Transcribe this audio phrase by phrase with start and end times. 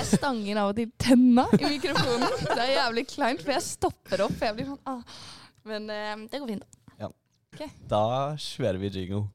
[0.00, 2.30] Jeg stanger av og til tenna i mikrofonen.
[2.40, 4.38] Det er jævlig kleint, for jeg stopper opp.
[4.40, 5.02] Jeg blir sånn, ah.
[5.68, 6.64] Men eh, det går fint.
[6.96, 7.10] Ja.
[7.92, 8.06] Da
[8.40, 9.26] kjører vi jingle.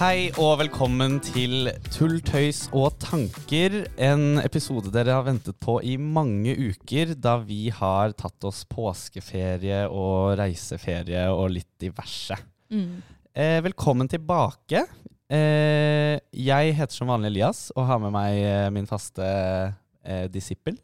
[0.00, 3.82] Hei og velkommen til Tull, tøys og tanker.
[4.00, 9.82] En episode dere har ventet på i mange uker, da vi har tatt oss påskeferie
[9.92, 12.38] og reiseferie og litt diverse.
[12.72, 13.02] Mm.
[13.36, 14.86] Eh, velkommen tilbake.
[15.30, 20.80] Eh, jeg heter som vanlig Elias og har med meg eh, min faste eh, disippel.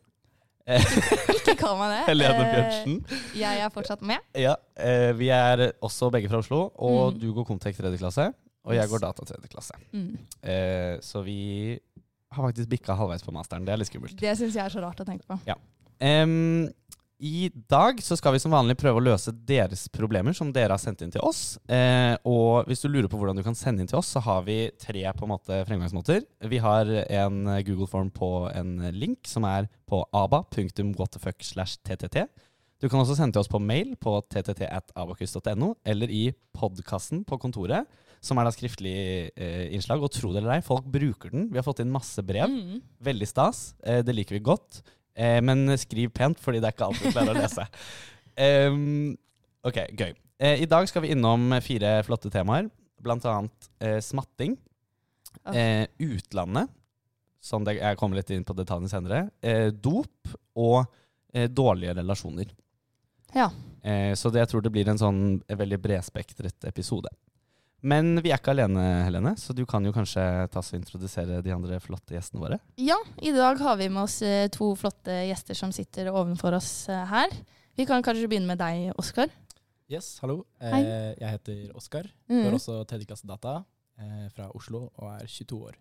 [0.67, 2.03] Ikke kall meg det.
[2.13, 3.01] Helene Eh, Bjørnsen.
[3.41, 4.21] Jeg er fortsatt med.
[4.37, 7.23] Ja, eh, vi er også begge fra Oslo, og Mm.
[7.23, 8.29] du går Comtec tredje klasse,
[8.67, 9.75] og jeg går data tredje klasse.
[9.95, 10.17] Mm.
[10.43, 11.79] Eh, så vi
[12.35, 13.65] har faktisk bikka halvveis på masteren.
[13.67, 14.21] Det er litt skummelt.
[14.21, 15.37] Det syns jeg er så rart å tenke på.
[16.03, 16.67] Em,
[17.23, 20.83] I dag så skal vi som vanlig prøve å løse deres problemer som dere har
[20.83, 21.41] sendt inn til oss.
[21.71, 24.41] Eh, og hvis du lurer på hvordan du kan sende inn til oss, så har
[24.49, 26.21] vi tre på en måte fremgangsmåter.
[26.51, 32.19] Vi har en Google Form på en link som er på aba.whatthefuck.ttt.
[32.77, 37.87] Du kan også sende til oss på mail på ttt.abakus.no, eller i podkasten på kontoret,
[38.25, 38.97] som er da skriftlig
[39.35, 40.03] eh, innslag.
[40.03, 41.49] Og tro det eller ei, folk bruker den.
[41.53, 42.51] Vi har fått inn masse brev.
[42.51, 42.83] Mm.
[43.09, 43.71] Veldig stas.
[43.85, 44.83] Eh, det liker vi godt.
[45.17, 47.67] Eh, men skriv pent, fordi det er ikke alt vi klarer å lese.
[48.37, 49.15] Um,
[49.65, 50.11] ok, gøy.
[50.45, 52.67] Eh, I dag skal vi innom fire flotte temaer.
[53.01, 54.59] Blant annet eh, smatting.
[55.39, 55.57] Okay.
[55.57, 56.69] Eh, utlandet,
[57.41, 59.23] som det, jeg kommer litt inn på detaljene senere.
[59.41, 60.85] Eh, dop og
[61.33, 62.53] dårlige relasjoner.
[63.37, 63.51] Ja.
[63.83, 67.11] Eh, så det, jeg tror det blir en sånn veldig bredspektret episode.
[67.85, 71.43] Men vi er ikke alene, Helene, så du kan jo kanskje ta oss og introdusere
[71.45, 72.59] de andre flotte gjestene våre.
[72.81, 76.89] ja, i dag har vi med oss eh, to flotte gjester som sitter ovenfor oss
[76.89, 77.29] eh, her.
[77.77, 79.29] Vi kan kanskje begynne med deg, Oskar.
[79.93, 80.47] Yes, hallo.
[80.59, 80.81] Hei.
[80.83, 82.09] Eh, jeg heter Oskar.
[82.33, 82.41] Mm.
[82.47, 83.59] Går også tredjeklasse data
[84.01, 85.77] eh, fra Oslo og er 22 år.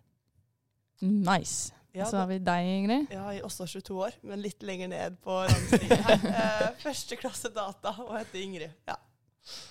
[1.02, 1.72] Nice.
[1.96, 3.08] Ja, Så har vi deg, Ingrid.
[3.16, 6.26] Ja, jeg er også 22 år, men litt lenger ned på rangstigen her.
[6.36, 8.74] Eh, første klasse data og heter Ingrid.
[8.92, 8.98] Ja.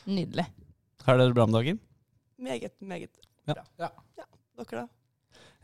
[0.09, 0.47] Nydelig.
[1.05, 1.79] Har dere det bra om dagen?
[2.45, 3.11] Meget, meget
[3.49, 3.53] Ja.
[3.55, 3.65] bra.
[3.79, 3.89] Ja.
[4.57, 4.87] Dere da?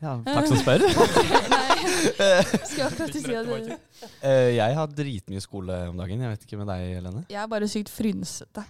[0.00, 0.80] Ja, takk som spør.
[1.52, 1.80] Nei,
[2.64, 3.20] skal akkurat si
[4.24, 6.22] Eh, jeg har dritmye skole om dagen.
[6.24, 7.22] Jeg vet ikke med deg, Helene.
[7.28, 8.64] Jeg er bare sykt frynsete.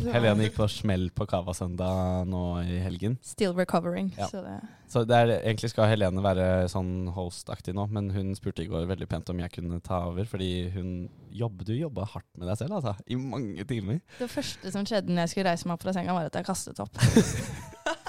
[0.00, 3.18] Helene gikk på smell på Cava søndag nå i helgen.
[3.24, 4.08] Still recovering.
[4.16, 4.30] Ja.
[4.32, 4.56] Så det
[4.92, 8.88] Så det er, egentlig skal Helene være sånn host-aktig nå, men hun spurte i går
[8.88, 12.58] veldig pent om jeg kunne ta over, fordi hun jobb, Du jobba hardt med deg
[12.60, 12.96] selv, altså.
[13.08, 14.00] I mange timer.
[14.18, 16.48] Det første som skjedde når jeg skulle reise meg opp fra senga, var at jeg
[16.48, 16.96] kastet opp.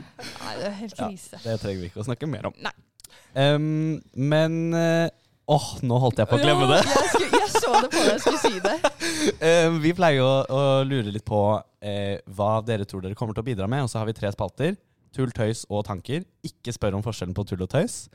[0.00, 1.10] Nei, det er helt Ja.
[1.44, 2.56] Det trenger vi ikke å snakke mer om.
[2.64, 2.74] Nei.
[3.34, 5.10] Um, men Åh,
[5.54, 6.78] Åh, nå holdt jeg på å glemme det.
[6.88, 8.76] Jeg, skulle, jeg så det på deg, jeg skulle si det.
[9.44, 13.40] Eh, vi pleier å, å lure litt på uh, hva dere tror dere kommer til
[13.40, 13.84] å bidra med.
[13.84, 14.76] Og så har vi tre spalter.
[15.16, 16.24] Tull, tøys og tanker.
[16.44, 18.06] Ikke spør om forskjellen på tull og tøys.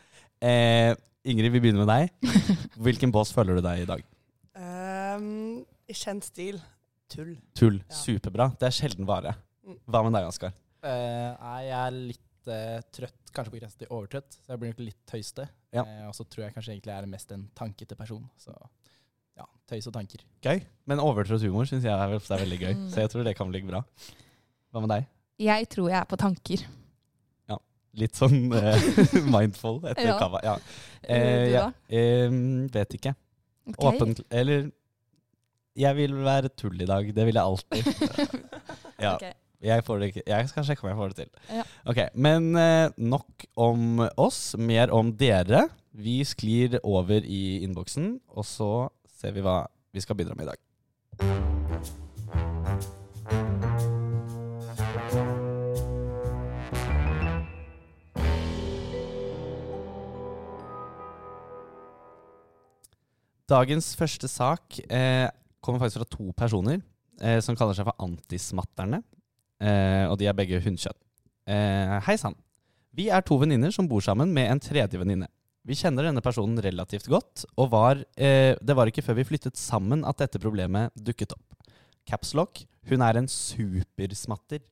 [0.41, 0.93] Uh,
[1.29, 2.33] Ingrid, vi begynner med deg.
[2.85, 4.05] Hvilken bås føler du deg i dag?
[4.57, 6.61] Um, I kjent stil.
[7.09, 7.35] Tull.
[7.57, 7.79] Tull.
[7.81, 7.99] Ja.
[8.03, 8.49] Superbra.
[8.57, 9.35] Det er sjelden vare.
[9.89, 10.53] Hva med deg, Oskar?
[10.83, 14.71] Eh, nei, jeg er litt eh, trøtt, kanskje på grensen til overtrøtt, så jeg blir
[14.73, 15.45] nok litt tøyste.
[15.75, 15.83] Ja.
[15.83, 18.23] Eh, og så tror jeg kanskje egentlig jeg er mest en tankete person.
[18.39, 18.53] Så
[19.37, 20.23] ja, tøys og tanker.
[20.45, 20.63] Gøy.
[20.89, 22.73] Men overtrøtt humor syns jeg er, er veldig gøy.
[22.91, 23.83] Så jeg tror det kan bli bra.
[24.71, 25.07] Hva med deg?
[25.39, 26.63] Jeg tror jeg er på tanker.
[27.49, 27.57] Ja.
[27.99, 28.89] Litt sånn eh,
[29.35, 30.17] mindful etter Ja.
[30.19, 30.41] kava.
[30.45, 30.55] Ja.
[31.03, 31.67] Du Eh, ja.
[31.69, 31.99] da?
[32.75, 33.15] Vet ikke.
[33.69, 33.85] Okay.
[33.87, 34.71] Åpen Eller
[35.79, 37.07] Jeg vil være tull i dag.
[37.15, 37.85] Det vil jeg alltid.
[38.99, 39.13] Ja.
[39.15, 39.29] Ok.
[39.59, 40.21] Jeg, får det ikke.
[40.27, 41.31] jeg skal sjekke om jeg får det til.
[41.51, 41.63] Ja.
[41.91, 45.67] Ok, Men eh, nok om oss, mer om dere.
[45.91, 48.87] Vi sklir over i innboksen, og så
[49.19, 50.59] ser vi hva vi skal bidra med i dag.
[63.49, 65.27] Dagens første sak eh,
[65.59, 66.79] kommer faktisk fra to personer
[67.19, 69.01] eh, som kaller seg for Antismatterne.
[69.59, 70.97] Eh, og de er begge hunnkjønn.
[71.49, 72.37] Eh, Hei sann.
[72.95, 75.27] Vi er to venninner som bor sammen med en tredje venninne.
[75.67, 79.59] Vi kjenner denne personen relativt godt, og var, eh, det var ikke før vi flyttet
[79.59, 81.73] sammen at dette problemet dukket opp.
[82.07, 84.63] Capslock, hun er en supersmatter.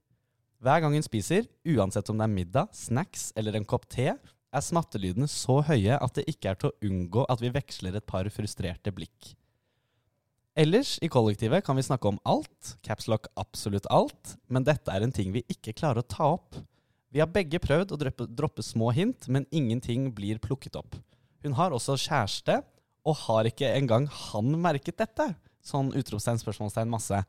[0.63, 4.63] Hver gang hun spiser, uansett om det er middag, snacks eller en kopp te, er
[4.63, 8.25] smattelydene så høye at det ikke er til å unngå at vi veksler et par
[8.33, 9.35] frustrerte blikk.
[10.57, 15.13] Ellers i kollektivet kan vi snakke om alt, capslock absolutt alt, men dette er en
[15.13, 16.57] ting vi ikke klarer å ta opp.
[17.13, 20.97] Vi har begge prøvd å droppe, droppe små hint, men ingenting blir plukket opp.
[21.45, 22.57] Hun har også kjæreste,
[23.05, 25.29] og har ikke engang han merket dette?
[25.61, 27.21] Sånn utropstegn, spørsmålstegn, masse.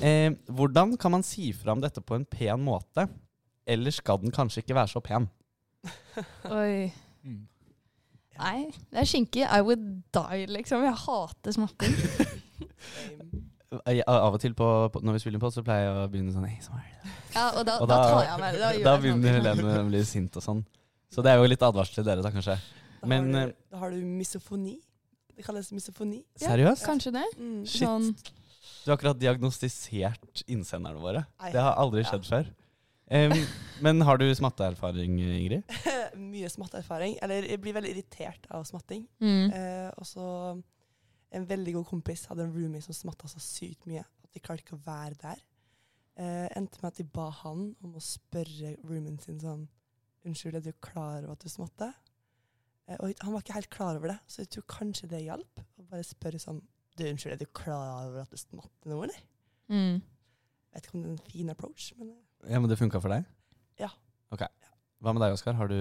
[0.00, 3.10] Eh, hvordan kan man si fra om dette på en pen måte?
[3.68, 5.28] Eller skal den kanskje ikke være så pen?
[6.48, 6.88] Oi.
[7.20, 7.44] Mm.
[8.38, 9.44] Nei, det er skinke.
[9.44, 10.84] I would die, liksom.
[10.86, 11.94] Jeg hater smaken.
[13.84, 16.32] Jeg, av og til på, på, når vi spiller på, så pleier jeg å begynne
[16.32, 16.56] sånn hey?
[17.34, 18.60] Ja, og da, Og da, da- tar jeg meg det.
[18.62, 19.02] Da, Da sånn.
[19.04, 20.62] begynner Helene å bli sint og sånn.
[21.12, 22.56] Så det er jo litt advarsel til dere, da, kanskje.
[23.02, 24.76] Da, Men, har eh, du, da har du misofoni.
[25.36, 26.22] Det kalles misofoni.
[26.40, 26.48] Ja.
[26.54, 26.86] Seriøst?
[26.88, 27.26] Kanskje det.
[27.38, 27.60] Mm.
[27.68, 27.84] Shit.
[27.84, 28.08] Sånn,
[28.84, 31.26] Du har akkurat diagnostisert innsenderne våre.
[31.42, 31.52] Nei.
[31.54, 32.08] Det har aldri Ja.
[32.14, 32.48] skjedd før.
[33.10, 33.32] Em,
[33.84, 35.62] men har du smatteerfaring, Ingrid?
[36.32, 37.16] Mye smatteerfaring.
[37.24, 39.06] Eller jeg blir veldig irritert av smatting.
[39.22, 39.54] mm.
[39.54, 40.26] Uh, og så
[41.36, 44.64] en veldig god kompis hadde en roomie som smatta så sykt mye at de klarte
[44.64, 45.40] ikke å være der.
[46.18, 49.68] Uh, endte med at de ba han om å spørre roomien sin sånn
[50.26, 51.92] Unnskyld, er du klar over at du smatter?
[52.88, 55.62] Uh, og han var ikke helt klar over det, så jeg tror kanskje det hjalp.
[55.78, 56.58] Å bare spørre sånn
[56.98, 59.20] Du, unnskyld, er du klar over at du smatter nå, eller?
[59.70, 60.00] Mm.
[60.74, 62.10] Vet ikke om det er en fin approach, men
[62.46, 63.26] Ja, men det funka for deg?
[63.80, 63.90] Ja.
[64.34, 64.44] Ok.
[65.02, 65.56] Hva med deg, Oskar?
[65.58, 65.78] Har du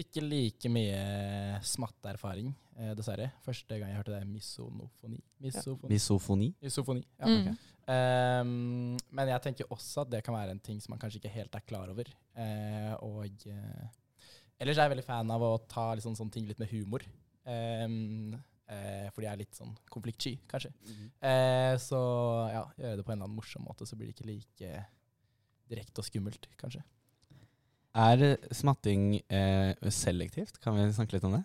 [0.00, 3.28] Ikke like mye smatteerfaring, eh, dessverre.
[3.44, 5.20] Første gang jeg hørte det, misonofoni.
[5.42, 5.92] Misofoni.
[5.92, 6.48] misofoni?
[6.62, 7.04] Misofoni.
[7.20, 7.28] Ja.
[7.28, 7.58] Mm.
[7.92, 11.34] Ehm, men jeg tenker også at det kan være en ting som man kanskje ikke
[11.34, 12.08] helt er klar over.
[12.38, 13.84] Eh, og eh,
[14.62, 17.04] ellers er jeg veldig fan av å ta liksom sånne ting litt med humor.
[17.50, 18.32] Ehm,
[18.70, 20.72] eh, fordi jeg er litt sånn konfliktsky, kanskje.
[21.20, 22.00] Eh, så
[22.54, 24.84] ja, gjøre det på en eller annen morsom måte, så blir det ikke like
[25.72, 26.84] direkte og skummelt, kanskje.
[27.92, 30.60] Er smatting eh, selektivt?
[30.62, 31.42] Kan vi snakke litt om det?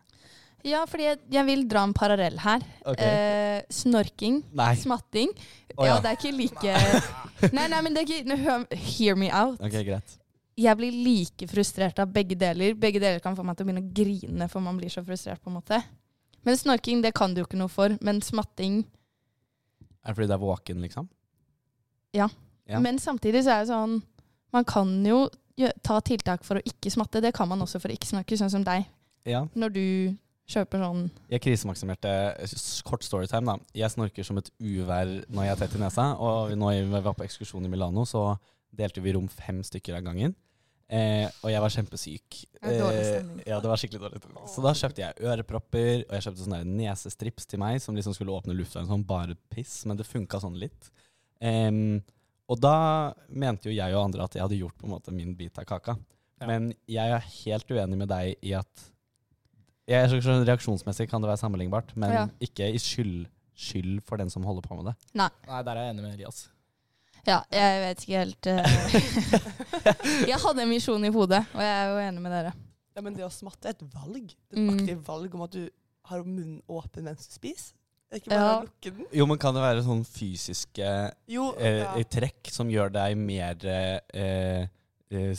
[0.65, 2.63] Ja, fordi jeg, jeg vil dra en parallell her.
[2.97, 4.71] Eh, snorking, Nei.
[4.79, 5.33] smatting.
[5.75, 5.95] Oh, ja.
[5.95, 5.97] ja.
[6.03, 6.77] det er ikke like
[7.57, 9.59] Nei, nei, men det er ikke hør, Hear me out.
[9.61, 10.17] Okay, greit.
[10.57, 12.73] Jeg blir like frustrert av begge deler.
[12.79, 15.43] Begge deler kan få meg til å begynne å grine, for man blir så frustrert,
[15.43, 15.77] på en måte.
[16.47, 17.93] Men snorking, det kan du jo ikke noe for.
[18.01, 18.81] Men smatting
[20.01, 21.09] Er det fordi det er våken, liksom?
[22.15, 22.31] Ja.
[22.81, 23.99] Men samtidig så er det sånn
[24.55, 25.25] Man kan jo
[25.83, 27.21] ta tiltak for å ikke smatte.
[27.23, 28.85] Det kan man også for å ikke snakke, sånn som deg.
[29.27, 29.43] Ja.
[29.57, 29.85] Når du
[30.47, 32.11] kjøper sånn Jeg krisemaksimerte
[32.87, 33.71] kort storytime, da.
[33.75, 36.11] Jeg snorker som et uvær når jeg er tett i nesa.
[36.23, 38.29] Og når vi var på ekskursjon i Milano, så
[38.77, 40.35] delte vi rom fem stykker av gangen.
[40.87, 42.37] Eh, og jeg var kjempesyk.
[42.61, 42.77] Eh,
[43.43, 44.45] ja, det var skikkelig dårlig stemning.
[44.47, 48.35] Så da kjøpte jeg ørepropper, og jeg kjøpte sånne nesestrips til meg, som liksom skulle
[48.35, 50.87] åpne lufta, sånn bare piss, men det funka sånn litt.
[51.43, 51.99] Em,
[52.47, 55.33] og da mente jo jeg og andre at jeg hadde gjort på en måte min
[55.35, 55.97] bit av kaka.
[56.41, 56.47] Ja.
[56.47, 58.83] Men jeg er helt uenig med deg i at
[59.87, 62.27] jeg sånn Reaksjonsmessig kan det være sammenlignbart, men Ja.
[62.43, 64.95] ikke i skyld, skyld for den som holder på med det.
[65.15, 66.49] Nei, der er jeg enig med Elias.
[67.27, 69.47] Ja, jeg vet ikke helt eh.
[70.31, 72.53] Jeg hadde en misjon i hodet, og jeg er jo enig med dere.
[72.97, 74.31] ja, men det å smatte er et valg.
[74.49, 74.69] Det er et Mm.
[74.79, 75.69] aktivt valg om at du
[76.05, 77.75] har munnen åpen mens du spiser.
[78.13, 78.59] Ikke bare Ja.
[78.63, 79.05] lukke den.
[79.11, 80.91] Jo, men kan det være sånn fysiske
[81.27, 84.67] Jo, eh, trekk som gjør deg mer eh, eh,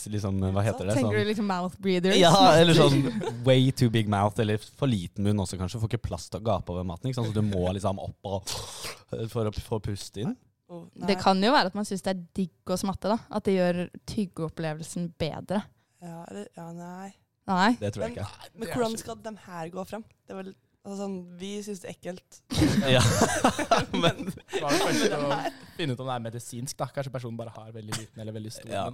[0.08, 0.96] liksom, Hva heter det?
[0.98, 2.16] Tenker Sånn, du liksom mouth breathers?
[2.20, 5.80] ja, eller sånn way too big mouth, eller for liten munn også, kanskje.
[5.80, 7.08] Får ikke plass til å gape over maten.
[7.08, 7.32] Ikke sant?
[7.32, 8.44] Så du må liksom opp og
[9.32, 10.36] for å få puste inn.
[10.68, 10.84] Oh.
[10.92, 13.08] Det kan jo være at man syns det er digg å smatte.
[13.08, 15.62] da At det gjør tyggeopplevelsen bedre.
[16.04, 17.14] Ja, eller, ja, nei.
[17.48, 17.70] Nei.
[17.80, 18.50] Det tror jeg Men, ikke.
[18.60, 20.02] men hvordan skal de her gå frem?
[20.28, 22.40] Det er vel, altså, sånn, vi syns det er ekkelt.
[22.96, 23.02] Ja,
[24.02, 25.38] men Det var det først å
[25.76, 26.76] finne ut om det er medisinsk.
[26.78, 26.88] da.
[26.94, 28.86] Kanskje personen bare har veldig liten eller veldig stor Ja.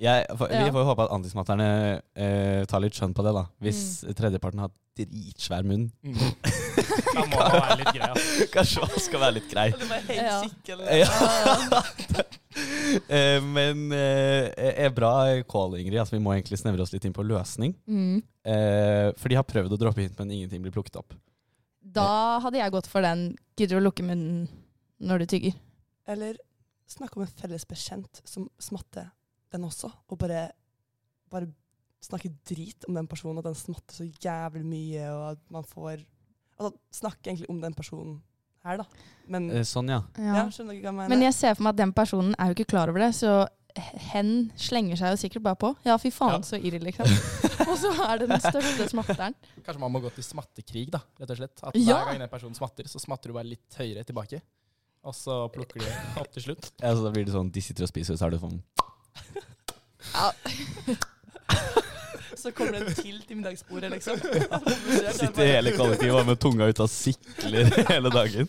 [0.00, 1.70] jeg, for, vi får får håpe at antismatterne
[2.14, 3.46] eh, tar litt skjønn på det, da.
[3.60, 3.82] Hvis
[4.16, 5.88] tredjeparten har dritsvær munn.
[6.04, 6.18] Mm.
[7.10, 8.08] Da må det være litt grei.
[8.54, 9.66] Kanskje man skal være litt grei.
[9.74, 11.00] Eller bare helt Ja.
[11.00, 12.22] Ja.
[13.06, 14.50] Eh, men eh,
[14.84, 15.12] er bra
[15.50, 15.98] call, Ingrid.
[16.02, 17.74] Altså, vi må egentlig snevre oss litt inn på løsning.
[17.90, 18.20] Mm.
[18.46, 21.14] Eh, for de har prøvd å droppe hint, men ingenting blir plukket opp.
[21.92, 24.46] Da hadde jeg gått for den gidder du å lukke munnen
[25.00, 25.56] når du tygger.
[26.10, 26.36] Eller
[26.90, 29.10] snakke om en felles bekjent som smatter
[29.52, 30.48] den også, og bare,
[31.30, 31.48] bare
[32.02, 36.06] snakke drit om den personen, at den smatter så jævlig mye, og at man får
[36.60, 38.18] Altså snakke egentlig om den personen
[38.66, 38.84] her, da.
[39.32, 40.02] Men Eh, sånn, ja.
[40.20, 41.08] ja, skjønner du ikke hva jeg mener?
[41.14, 43.46] Men jeg ser for meg at den personen er jo ikke klar over det, så
[44.12, 45.70] hen slenger seg jo sikkert bare på.
[45.88, 46.44] Ja, fy faen, Ja.
[46.44, 47.08] så irr, liksom.
[47.70, 49.36] Og så er det den største smatteren.
[49.66, 51.62] Kanskje man må gå til smattekrig, da, rett og slett.
[51.70, 52.00] At Ja.
[52.00, 54.40] Hver gang en person smatter, så smatter du bare litt høyere tilbake.
[55.06, 55.86] Og så plukker du
[56.20, 56.72] opp til slutt.
[56.82, 58.58] ja så da blir det sånn de sitter og spiser, så er det sånn
[60.10, 60.32] Ja.
[62.40, 64.16] Så kommer det en til til middagsbordet, liksom.
[65.20, 68.48] Sitter hele kollektivet med tunga ut av sikler hele dagen.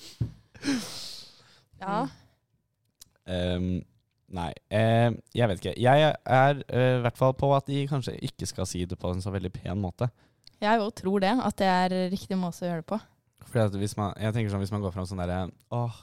[1.81, 2.07] ja.
[3.27, 3.81] Ehm,
[4.31, 5.73] Nei, eh, jeg vet ikke.
[5.81, 9.11] Jeg er eh, i hvert fall på at de kanskje ikke skal si det på
[9.11, 10.07] en så veldig pen måte.
[10.61, 12.99] Jeg òg tror det, at det er riktig måte å gjøre det på.
[13.51, 15.41] Fordi hvis man, jeg tenker sånn, hvis man går fram sånn derre
[15.75, 15.97] Åh,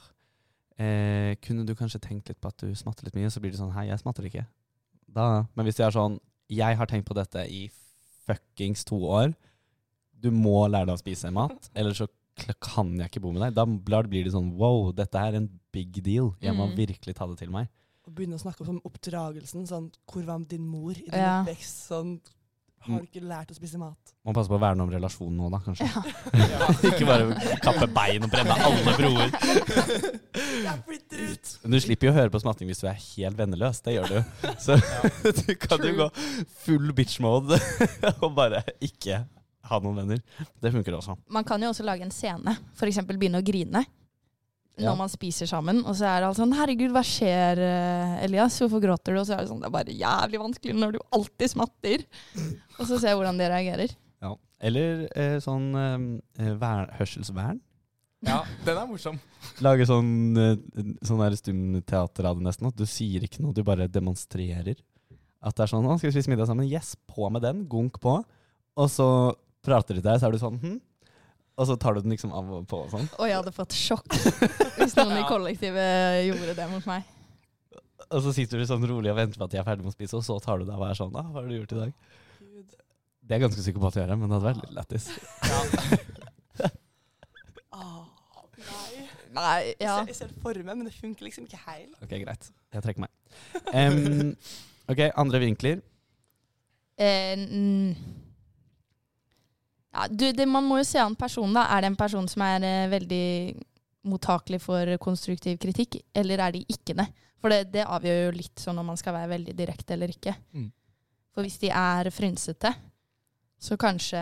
[0.77, 3.31] eh, kunne du kanskje tenkt litt på at du smatter litt mye?
[3.33, 4.45] Så blir det sånn Hei, jeg smatter ikke.
[5.09, 6.19] Da, men hvis de er sånn
[6.53, 7.63] Jeg har tenkt på dette i
[8.27, 9.33] fuckings to år.
[10.13, 12.05] Du må lære deg å spise mat, eller så
[12.61, 13.55] kan jeg ikke bo med deg.
[13.57, 16.35] Da blir det sånn Wow, dette er en big deal.
[16.41, 16.75] Jeg må Mm.
[16.77, 17.67] virkelig ta det til meg.
[18.09, 19.67] Og begynne å snakke om sånn oppdragelsen.
[19.69, 21.43] Sånn, hvor var din mor i din Ja.
[21.43, 21.83] oppvekst?
[21.91, 22.15] Sånn,
[22.81, 24.13] har du ikke lært å spise mat?
[24.25, 25.85] Må passe på å verne om relasjonen nå, da, kanskje.
[25.85, 26.69] Ja.
[26.89, 29.29] ikke bare kappe bein og brenne alle broer.
[30.65, 31.51] Jeg flytter ut!
[31.63, 33.83] Men du slipper jo å høre på smatting hvis du er helt venneløs.
[33.85, 34.19] Det gjør du.
[34.65, 34.79] Så
[35.43, 36.09] du kan jo gå
[36.63, 37.59] full bitch mode
[38.15, 39.21] og bare ikke
[39.69, 40.23] ha noen venner.
[40.57, 41.13] Det funker også.
[41.29, 42.57] Man kan jo også lage en scene.
[42.73, 43.03] F.eks.
[43.11, 43.83] begynne å grine.
[44.79, 44.91] Ja.
[44.91, 45.81] Når man spiser sammen.
[45.83, 48.59] Og så er det alt sånn 'Herregud, hva skjer, eh, Elias?
[48.61, 50.99] Hvorfor gråter du?' Og så er det sånn 'Det er bare jævlig vanskelig når du
[51.11, 52.05] alltid smatter'.
[52.79, 53.95] Og så ser jeg hvordan de reagerer.
[54.21, 54.35] Ja.
[54.61, 57.59] Eller eh, sånn eh, vær, hørselsvern.
[58.25, 59.19] Ja, den er morsom.
[59.63, 60.55] Lage sånn, eh,
[61.07, 62.67] sånn der stumteater av det nesten.
[62.67, 64.75] At du sier ikke noe, du bare demonstrerer.
[65.41, 67.65] At det er sånn 'Å, skal vi spise middag sammen?' Yes, på med den.
[67.67, 68.23] Gunk på.
[68.77, 70.81] Og så prater de til deg, så er du sånn hm?
[71.59, 73.07] Og så tar du den liksom av og på og sånn.
[73.19, 74.07] Og jeg hadde fått sjokk
[74.79, 77.07] hvis noen i kollektivet gjorde det mot meg.
[78.09, 79.97] Og så sitter du sånn rolig og venter på at de er ferdig med å
[79.97, 81.25] spise, og så tar du deg og er sånn da.
[81.27, 81.93] 'Hva har du gjort i dag?'
[82.39, 82.77] Gud.
[83.27, 85.09] Det er ganske psykopat å gjøre, men det hadde vært litt lættis.
[87.75, 88.05] Ah,
[88.69, 89.03] nei.
[89.35, 89.97] Nei, Jeg, ja.
[90.07, 91.99] jeg ser det for meg, men det funker liksom ikke helt.
[92.01, 92.49] Ok, greit.
[92.73, 93.11] Jeg trekker meg.
[93.75, 94.31] Um,
[94.89, 95.83] ok, andre vinkler.
[96.97, 97.93] Eh, mm.
[99.99, 101.65] Ja du, det, man må jo se an personen, da.
[101.75, 103.23] Er det en person som er eh, veldig
[104.09, 107.07] mottakelig for konstruktiv kritikk, eller er de ikke det?
[107.39, 110.33] For det, det avgjør jo litt sånn om man skal være veldig direkte eller ikke.
[110.55, 110.69] Mm.
[111.35, 112.71] For hvis de er frynsete,
[113.59, 114.19] så kanskje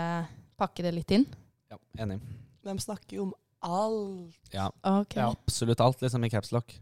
[0.57, 1.25] pakke det litt inn.
[1.72, 2.19] Ja, enig.
[2.65, 3.34] De snakker jo om
[3.65, 4.51] alt.
[4.53, 5.15] Ja, Ok.
[5.17, 5.29] Ja.
[5.31, 6.74] absolutt alt liksom i capslock.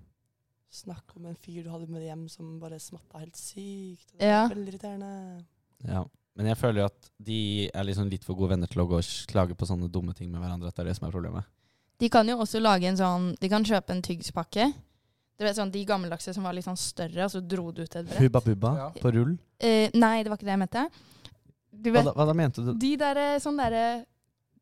[0.75, 4.09] Snakk om en fyr du hadde med hjem som bare smatta helt sykt.
[4.17, 4.41] Det Ja.
[4.47, 5.45] var veldig irriterende.
[5.87, 6.03] Ja.
[6.35, 8.97] Men jeg føler jo at de er liksom litt for gode venner til å gå
[8.99, 10.67] og klage på sånne dumme ting med hverandre.
[10.67, 11.47] At det er det som er problemet.
[12.03, 14.65] De kan jo også lage en sånn De kan kjøpe en tyggspakke.
[15.39, 17.95] Du vet sånn, De gammeldagse som var litt sånn større, og så dro du ut
[17.95, 18.19] et brett.
[18.19, 18.89] Hubba Bubba Ja.
[18.99, 19.37] på rull.
[19.59, 20.89] Eh, nei, det var ikke det jeg mente.
[21.75, 22.73] Du Hva da, hva da mente du?
[22.79, 24.05] De der sånn derre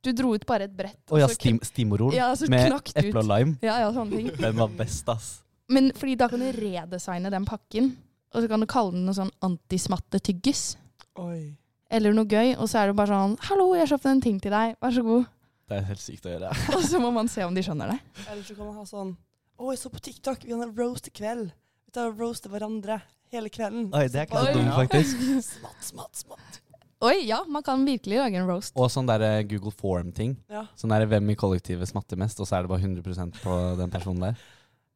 [0.03, 0.99] Du dro ut bare et brett.
[1.09, 3.57] Å ja, så stim, stimorol Ja, med eple og lime.
[3.63, 4.27] Ja, ja, sånne ting.
[4.35, 5.43] Den var best, ass.
[5.69, 7.95] Men fordi da kan du redesigne den pakken,
[8.33, 10.75] og så kan du kalle den noe sånn antismatte-tyggis.
[11.15, 11.55] Oi.
[11.93, 14.51] Eller noe gøy, og så er det bare sånn 'Hallo, jeg kjøpte en ting til
[14.51, 14.75] deg.
[14.81, 15.25] Vær så god.'
[15.69, 16.49] Det er helt sykt å gjøre.
[16.75, 17.99] Og så må man se om de skjønner det.
[18.29, 19.13] Eller så kan man ha sånn
[19.57, 21.53] Å, jeg så på TikTok, vi har roast i kveld.
[21.85, 22.97] Vi tar og roaster hverandre
[23.31, 23.87] hele kvelden.
[23.93, 24.75] Oi, det er ikke så dumt, Ja.
[24.81, 25.23] faktisk.
[25.53, 26.59] Smatt, smatt, smatt.
[27.03, 28.73] Oi, ja, man kan virkelig lage en roast.
[28.75, 30.37] Og sånn der Google Form-ting.
[30.49, 30.65] Ja.
[30.75, 33.91] Sånn der hvem i kollektivet smatter mest, og så er det bare 100% på den
[33.91, 34.35] personen der.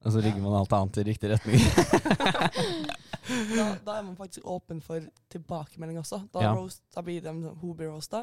[0.06, 1.62] Og så rigger man alt annet i riktig retning.
[3.28, 6.22] Da, da er man faktisk åpen for tilbakemelding også.
[6.32, 6.54] Da, Ja.
[6.56, 8.22] roast, da blir de hun blir roasta,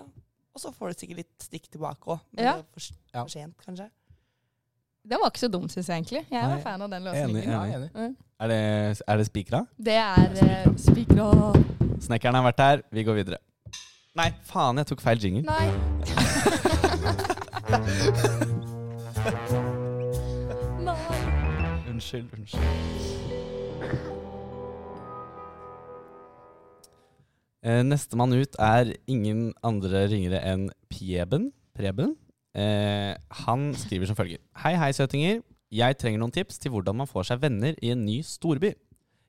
[0.54, 2.18] og så får du sikkert litt stikk tilbake òg.
[2.32, 2.52] Men Ja.
[2.56, 2.80] det er for,
[3.18, 3.90] for sent, kanskje.
[5.04, 6.24] Den var ikke så dum, syns jeg egentlig.
[6.30, 7.44] Jeg var Nei, fan av den enig, enig.
[7.44, 7.90] Ja, enig.
[7.92, 8.16] Mm.
[8.40, 8.60] Er det,
[9.06, 9.60] er det spikra?
[9.76, 11.28] Det er uh, spikra.
[12.00, 13.38] Snekkeren har vært her, vi går videre.
[14.16, 15.44] Nei, faen, jeg tok feil jingle.
[15.44, 15.68] Nei.
[21.94, 22.60] Unnskyld, unnskyld.
[27.64, 31.46] Eh, Nestemann ut er ingen andre ringere enn Pieben.
[31.72, 32.10] Preben.
[32.52, 34.42] Eh, han skriver som følger.
[34.60, 35.38] Hei, hei, søtinger.
[35.72, 38.74] Jeg trenger noen tips til hvordan man får seg venner i en ny storby.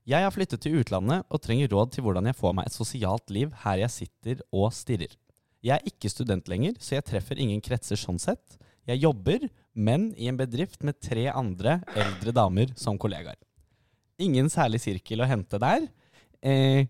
[0.03, 3.31] Jeg har flyttet til utlandet og trenger råd til hvordan jeg får meg et sosialt
[3.31, 5.15] liv her jeg sitter og stirrer.
[5.63, 8.59] Jeg er ikke student lenger, så jeg treffer ingen kretser sånn sett.
[8.83, 13.37] Jeg jobber, men i en bedrift med tre andre eldre damer som kollegaer.
[14.23, 15.89] Ingen særlig sirkel å hente der.
[16.39, 16.87] Eh,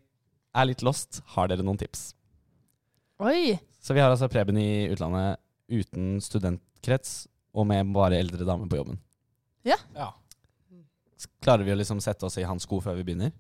[0.56, 1.24] er litt lost.
[1.34, 2.12] Har dere noen tips?
[3.26, 3.58] Oi.
[3.82, 7.26] Så vi har altså Preben i utlandet uten studentkrets
[7.56, 9.00] og med bare eldre damer på jobben.
[9.66, 9.80] Ja.
[9.96, 10.12] ja.
[11.42, 13.34] Klarer vi å liksom sette oss i hans sko før vi begynner?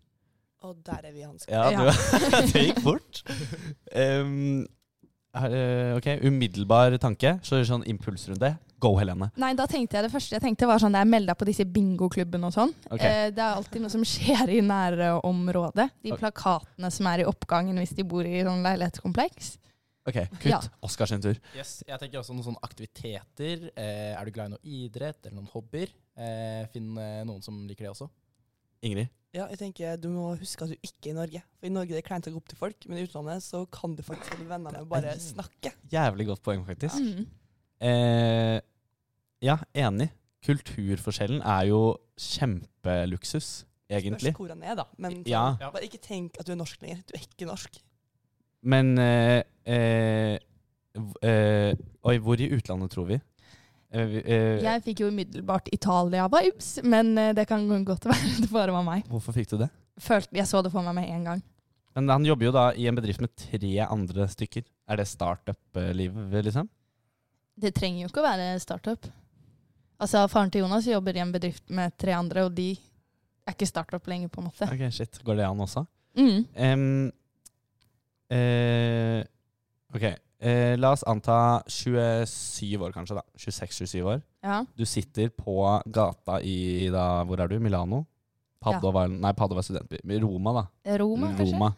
[0.66, 1.54] Og der er vi i hans sko.
[1.54, 1.70] Ja.
[1.70, 1.86] Du,
[2.54, 3.22] det gikk fort.
[3.96, 4.66] Um,
[5.36, 7.38] ok, umiddelbar tanke.
[7.44, 8.56] Så er det sånn impulsrunde.
[8.86, 9.30] Go, Helene.
[9.40, 11.48] Nei, da tenkte jeg det første jeg tenkte var sånn jeg er meld deg på
[11.48, 12.74] disse bingoklubbene og sånn.
[12.90, 13.04] Ok.
[13.08, 15.88] Eh, det er alltid noe som skjer i nærområdet.
[16.04, 16.22] De okay.
[16.22, 19.56] plakatene som er i oppgangen hvis de bor i sånn leilighetskompleks.
[20.06, 20.52] Ok, kutt.
[20.52, 20.60] Ja.
[20.86, 21.40] Oskar sin tur.
[21.58, 23.70] Yes, jeg tenker også noen sånne aktiviteter.
[23.74, 25.96] Eh, er du glad i noe idrett eller noen hobbyer?
[26.14, 28.12] Eh, finn eh, noen som liker det også.
[28.86, 29.10] Ingrid.
[29.36, 31.42] Ja, jeg tenker Du må huske at du ikke er i Norge.
[31.60, 33.66] For I Norge er det kleint å gå opp til folk, men i utlandet så
[33.74, 35.74] kan du faktisk holde venner med å bare snakke.
[35.92, 36.96] Jævlig godt poeng, faktisk.
[37.04, 37.26] Mm.
[37.90, 38.60] Eh,
[39.44, 40.08] ja, enig.
[40.46, 41.82] Kulturforskjellen er jo
[42.22, 44.32] kjempeluksus, egentlig.
[44.32, 44.86] Spørs hvor han er, da.
[45.02, 45.72] Men sånn, Ja, Ja.
[45.74, 47.04] bare ikke tenk at du er norsk lenger.
[47.06, 47.82] Du er ikke norsk.
[48.64, 50.40] men eh, eh,
[51.22, 51.76] eh,
[52.06, 53.20] Oi, hvor i utlandet tror vi?
[53.94, 58.76] Eh, eh, Jeg fikk jo umiddelbart Italia-vibes, men eh, det kan godt være det bare
[58.76, 59.06] var meg.
[59.12, 59.70] Hvorfor fikk du det?
[60.02, 61.44] Følte, jeg så det for meg med en gang.
[61.96, 64.66] Men han jobber jo da i en bedrift med tre andre stykker.
[64.92, 66.68] Er det startup-livet, liksom?
[67.56, 69.08] Det trenger jo ikke å være startup.
[70.04, 72.74] Altså, Faren til Jonas jobber i en bedrift med tre andre, og de
[73.46, 74.68] er ikke startup lenger, på en måte.
[74.68, 75.22] Ok, shit.
[75.24, 75.86] Går det an også?
[76.20, 76.44] Mm.
[76.56, 76.84] Um,
[78.36, 79.22] uh,
[79.96, 80.06] ok,
[80.40, 83.24] eh, la oss anta 27 år kanskje da.
[83.38, 84.22] 26-27 år.
[84.46, 84.64] Ja.
[84.76, 87.60] Du sitter på gata i da, hvor er du?
[87.60, 88.06] Milano?
[88.66, 90.02] Padova, nei, Padova studentby.
[90.24, 90.98] Roma, da.
[90.98, 91.72] Roma, kanskje?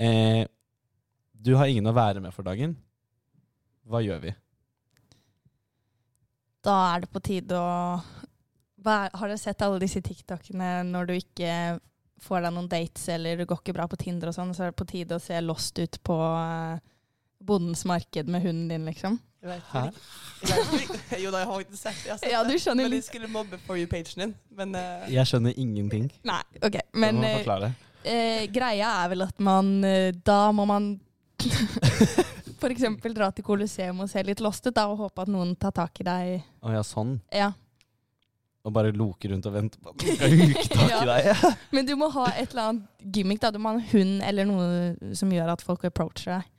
[0.00, 0.44] Eh,
[1.32, 2.76] du har ingen å være med for dagen.
[3.90, 4.32] Hva gjør vi?
[6.64, 8.00] Da er det på tide å
[8.84, 11.54] Har dere sett alle disse TikTokene når du ikke
[12.20, 14.72] får deg noen dates, eller det går ikke bra på Tinder og sånn, så er
[14.72, 16.80] det på tide å se lost ut på eh,
[17.40, 19.18] bondens marked med hunden din, liksom?
[19.40, 19.82] Jeg vet Hæ?
[20.44, 21.20] Jeg.
[21.24, 22.08] Jo da, jeg har ikke sett det.
[22.10, 24.34] Jeg Ja, du skjønner Men de skulle mobbe For you-pagen din.
[24.56, 25.06] Men uh...
[25.08, 26.10] Jeg skjønner ingenting.
[26.28, 26.76] Nei, OK.
[26.92, 27.70] Men må uh,
[28.04, 29.80] eh, greia er vel at man
[30.24, 30.92] Da må man
[32.60, 32.84] f.eks.
[33.14, 36.02] dra til Colosseum og se litt lost ut da, og håpe at noen tar tak
[36.02, 36.46] i deg.
[36.60, 37.16] Å ja, sånn.
[37.32, 37.50] Ja.
[38.60, 41.44] Og bare loke rundt og vente på at noen skal huke tak i deg.
[41.72, 43.40] Men du må ha et eller annet gimmick.
[43.40, 43.52] da.
[43.54, 46.50] Du må ha en hund eller noe som gjør at folk approacher deg.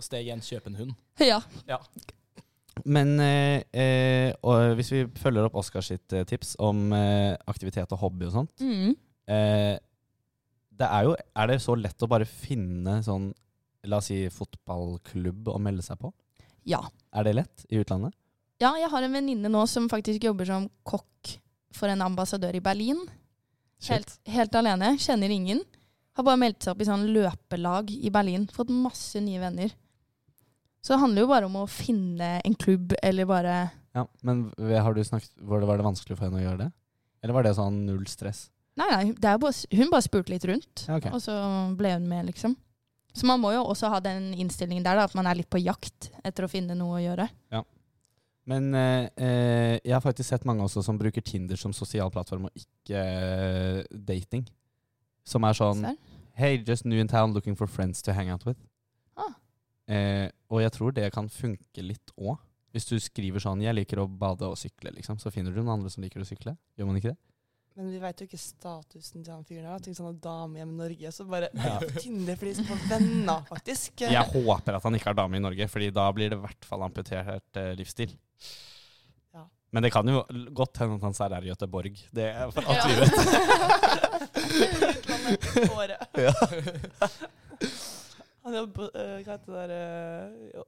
[0.00, 0.94] Så steg én, kjøp en hund.
[1.28, 1.40] Ja.
[2.88, 7.90] Men eh, eh, og hvis vi følger opp Oskars sitt eh, tips om eh, aktivitet
[7.92, 8.94] og hobby og sånt Mm.
[9.28, 9.74] eh,
[10.80, 13.26] det er, jo, er det så lett å bare finne sånn
[13.84, 16.10] La oss si fotballklubb å melde seg på?
[16.68, 16.80] ja.
[17.12, 18.12] Er det lett i utlandet?
[18.62, 21.32] Ja, jeg har en venninne nå som faktisk jobber som kokk
[21.74, 23.00] for en ambassadør i Berlin.
[23.88, 24.92] Helt, helt alene.
[25.00, 25.62] Kjenner ingen.
[26.14, 28.44] Har bare meldt seg opp i sånn løpelag i Berlin.
[28.54, 29.72] Fått masse nye venner.
[30.80, 33.56] Så det handler jo bare om å finne en klubb, eller bare
[33.96, 36.70] Ja, men har du snakket, var, det, var det vanskelig for henne å gjøre det?
[37.20, 38.46] Eller var det sånn null stress?
[38.80, 41.10] Nei, nei, det er bare, hun bare spurte litt rundt, Ja, ok.
[41.12, 41.34] og så
[41.76, 42.54] ble hun med, liksom.
[43.12, 45.60] Så man må jo også ha den innstillingen der, da, at man er litt på
[45.60, 47.26] jakt etter å finne noe å gjøre.
[47.52, 47.64] Ja.
[48.50, 52.46] Men eh, eh, jeg har faktisk sett mange også som bruker Tinder som sosial plattform,
[52.48, 54.46] og ikke eh, dating.
[55.26, 55.84] Som er sånn?
[56.38, 58.56] Hey, just new in town looking for friends to hang out with.
[59.90, 62.38] Eh, og jeg tror det kan funke litt òg.
[62.70, 65.80] Hvis du skriver sånn 'jeg liker å bade og sykle', liksom, så finner du noen
[65.80, 66.56] andre som liker å sykle.
[66.78, 67.18] Gjør man ikke det?
[67.76, 69.78] Men vi vet jo ikke statusen til han fyren her.
[69.78, 71.78] Tenk sånn dame hjemme i Norge, så bare Ja.
[71.98, 74.00] Tinder for de som får venner, faktisk.
[74.04, 76.64] Jeg håper at han ikke har dame i Norge, Fordi da blir det i hvert
[76.68, 78.12] fall amputert eh, livsstil.
[79.34, 79.46] Ja.
[79.72, 81.94] Men det kan jo godt hende at han sær er i Göteborg.
[82.12, 83.14] Det er for alt vi vet.
[84.90, 85.70] Utlandet.
[85.70, 85.98] Året.
[88.50, 88.56] Ja.
[88.56, 90.66] Han jobber på eh, Hva heter det der uh, jo-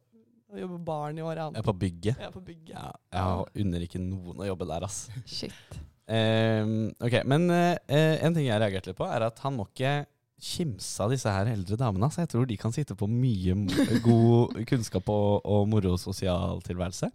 [0.53, 2.19] Han jobber barn i året, Jeg er på bygget.
[2.21, 2.75] Ja, på bygget.
[2.77, 4.99] Ja, jeg unner ikke noen å jobbe der, ass.
[5.25, 5.79] Shit.
[6.13, 9.95] Um, ok, Men eh, en ting jeg reagerte litt på, er at han må ikke
[10.43, 12.09] kimse av disse her eldre damene.
[12.13, 13.55] Så jeg tror de kan sitte på mye
[14.05, 17.09] god kunnskap og, og moro sosial tilværelse.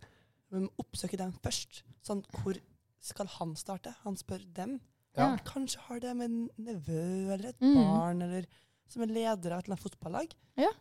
[0.56, 1.84] Men oppsøke dem først.
[2.08, 2.58] Sånn, hvor
[3.04, 3.94] skal han starte?
[4.06, 4.80] Han spør dem.
[5.18, 5.34] Ja.
[5.46, 7.76] Kanskje har det med en nevø eller et Mm.
[7.76, 8.46] barn, eller
[8.90, 10.34] som er leder av et eller annet fotballag.
[10.58, 10.72] Ja.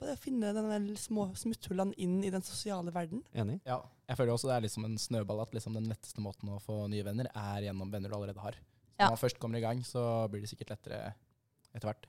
[0.00, 3.22] Bare finne de små smutthullene inn i den sosiale verden.
[3.32, 3.60] Enig?
[3.66, 3.78] Ja,
[4.10, 6.82] jeg føler også det er liksom en snøball at liksom den letteste måten å få
[6.90, 8.52] nye venner, er gjennom venner du allerede har.
[8.58, 9.06] Så Ja.
[9.08, 11.14] Når man først kommer i gang, så blir det sikkert lettere
[11.74, 12.06] etter hvert.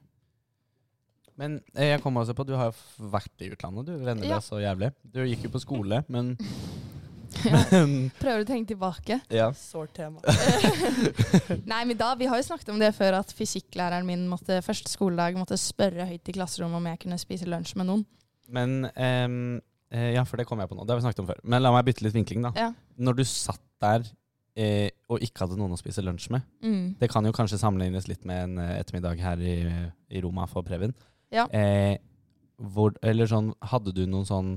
[1.38, 4.38] Men eh, jeg kom også på, du har jo vært i utlandet, du renner Ja.
[4.39, 4.91] deg så jævlig.
[5.04, 6.38] Du gikk jo på skole, men.
[7.72, 9.20] men Prøver å tenke tilbake.
[9.34, 9.52] ja.
[9.58, 10.22] Sårt tema.
[11.72, 14.92] Nei, men da, Vi har jo snakket om det før, at fysikklæreren min måtte første
[14.92, 18.04] skoledag måtte spørre høyt i klasserommet om jeg kunne spise lunsj med noen.
[18.56, 19.40] Men ehm,
[19.92, 20.86] eh, Ja, for det kom jeg på nå.
[20.86, 21.42] Det har vi snakket om før.
[21.44, 22.54] Men la meg bytte litt vinkling, da.
[22.60, 22.70] Ja.
[22.98, 24.06] Når du satt der
[24.56, 26.96] eh, og ikke hadde noen å spise lunsj med Mm.
[27.00, 29.56] Det kan jo kanskje sammenlignes litt med en eh, ettermiddag her i,
[30.10, 30.94] i Roma for Previn.
[31.34, 31.46] Ja.
[31.54, 31.98] Eh,
[32.56, 34.54] hvor, eller sånn, hadde du noen sånn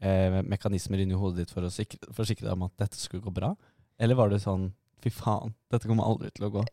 [0.00, 3.32] eh, mekanismer inni hodet ditt for å sikre, forsikre deg om at dette skulle gå
[3.34, 3.54] bra?
[3.98, 4.70] Eller var det sånn
[5.02, 6.64] fy faen, dette kommer aldri til å gå?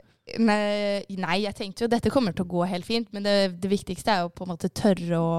[0.42, 3.70] Nei, nei, jeg tenkte jo dette kommer til å gå helt fint, men det, det
[3.70, 5.36] viktigste er jo på en måte tørre å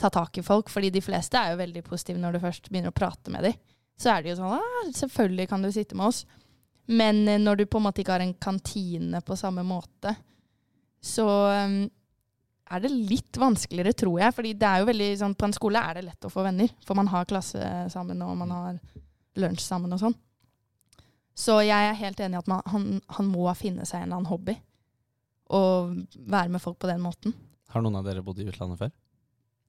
[0.00, 2.90] ta tak i folk, fordi de fleste er jo veldig positive når du først begynner
[2.90, 3.58] å prate med dem.
[4.00, 6.24] Så er det jo sånn ah, selvfølgelig kan du sitte med oss.
[6.90, 10.14] Men eh, når du på en måte ikke har en kantine på samme måte,
[11.00, 11.26] så
[11.68, 11.84] um,
[12.70, 14.34] er det litt vanskeligere, tror jeg.
[14.36, 16.72] Fordi det er jo veldig sånn, på en skole er det lett å få venner.
[16.86, 17.60] For man har klasse
[17.92, 18.80] sammen, og man har
[19.40, 20.16] lunsj sammen og sånn.
[21.40, 24.20] Så jeg er helt enig i at man, han, han må finne seg en eller
[24.20, 24.56] annen hobby.
[25.50, 25.94] Og
[26.30, 27.34] være med folk på den måten.
[27.72, 28.92] Har noen av dere bodd i utlandet før?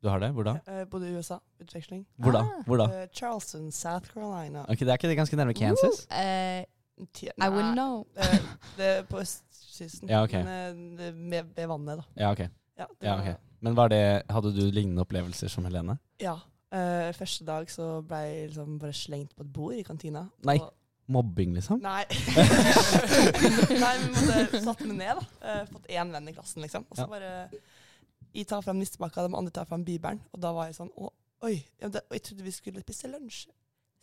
[0.01, 0.31] Du har det?
[0.33, 0.55] Hvor da?
[0.65, 1.37] Jeg bodde i USA.
[1.61, 2.03] Utveksling.
[2.17, 2.41] Hvor da?
[2.41, 2.61] Ah.
[2.65, 2.87] Hvor da?
[2.89, 4.63] Uh, Charleston, South Carolina.
[4.65, 6.07] Ok, Det er ikke det ganske nærme Kansas?
[6.09, 6.65] Uh,
[7.37, 8.05] I will know.
[8.17, 8.39] eh,
[8.77, 10.09] det er på østkysten.
[10.13, 10.33] Ja, ok.
[10.45, 12.03] Men eh, med, ved vannet, da.
[12.17, 12.41] Ja, ok.
[12.81, 13.47] Ja, Ja, ok.
[13.61, 14.01] Men var det,
[14.33, 15.99] hadde du lignende opplevelser som Helene?
[16.21, 16.39] Ja.
[16.71, 20.23] Uh, første dag så ble jeg liksom bare slengt på et bord i kantina.
[20.47, 20.57] Nei.
[21.11, 21.81] Mobbing, liksom?
[21.83, 22.05] Nei.
[23.83, 25.25] Nei, vi måtte satt meg ned, da.
[25.43, 26.87] Uh, fått én venn i klassen, liksom.
[26.89, 27.11] Og så Ja.
[27.11, 27.31] bare
[28.31, 30.21] Jeg tar fram nistepakka, de andre tar fram bibelen.
[30.31, 31.09] Og da var jeg sånn Å,
[31.43, 31.57] oi.
[31.81, 33.49] Ja, det, jeg trodde vi skulle spise lunsj.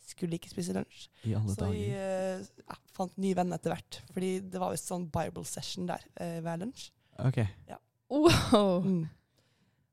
[0.09, 1.07] Skulle ikke spise lunsj.
[1.25, 1.89] I alle Så jeg
[2.61, 4.01] ja, fant nye venner etter hvert.
[4.13, 6.91] Fordi det var visst sånn Bible session der uh, hver lunsj.
[7.25, 7.41] Ok.
[8.09, 8.81] Wow.
[8.85, 9.07] Mm.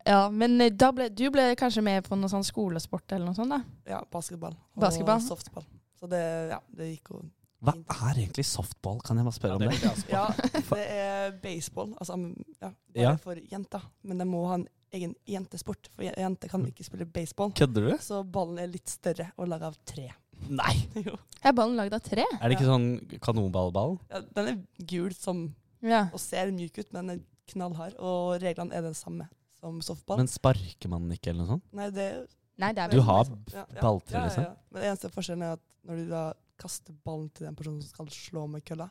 [0.06, 3.34] Ja, men eh, da ble, du ble kanskje med på noe sånn skolesport eller noe
[3.38, 3.50] sånt?
[3.50, 3.58] da?
[3.96, 4.54] Ja, basketball.
[4.76, 5.20] Og Basketball.
[5.24, 5.64] softball.
[5.98, 6.20] Så det,
[6.52, 7.22] ja, det gikk jo
[7.66, 7.72] Hva
[8.12, 9.00] er egentlig softball?
[9.02, 10.04] Kan jeg bare spørre Ja, om det det?
[10.12, 10.24] Ja,
[10.70, 11.94] det er baseball.
[11.98, 12.18] Altså,
[12.60, 13.14] ja, bare Ja.
[13.16, 13.82] for jenter.
[14.04, 15.88] Men de må ha en egen jentesport.
[15.96, 17.50] For je- jenter kan ikke spille baseball.
[17.56, 17.96] Kødder du?
[17.98, 20.10] Så ballen er litt større og laga av tre.
[20.48, 20.74] Nei!
[21.08, 21.16] Jo.
[21.42, 22.22] Er ballen lagd av tre?
[22.40, 23.98] Er det ikke sånn kanonballball?
[24.12, 25.48] Ja, den er gul som,
[25.82, 26.04] Ja.
[26.12, 27.94] og ser myk ut, men den er knallhard.
[27.98, 29.28] Og reglene er den samme
[29.60, 30.18] som softball.
[30.20, 31.64] Men sparker man ikke, eller noe sånt?
[31.76, 32.26] Nei, det er
[32.58, 34.44] Nei, det er Du har balltre, ja, ja, liksom?
[34.46, 34.52] ja.
[34.72, 36.22] Men det eneste forskjellen er at når du da
[36.56, 38.86] kaster ballen til den personen som skal slå med kølla,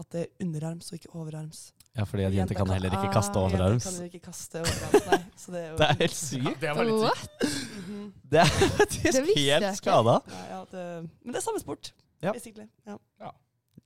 [0.00, 1.58] at det er underarms og ikke overarms.
[1.94, 3.84] Ja, fordi at jenter kan heller ikke kaste Ah, overarms.
[3.84, 5.18] Jenter kan ikke kaste overarms, nei.
[5.38, 6.60] Så det er jo Det er helt Ja, sykt.
[6.64, 7.44] det var litt sykt.
[7.84, 8.08] Mhm.
[8.32, 10.16] Det er faktisk helt skada.
[10.32, 10.86] Ja, ja, det,
[11.22, 11.92] men det er samme sport,
[12.24, 12.32] Ja.
[12.32, 12.66] basically.
[12.88, 13.30] Ja.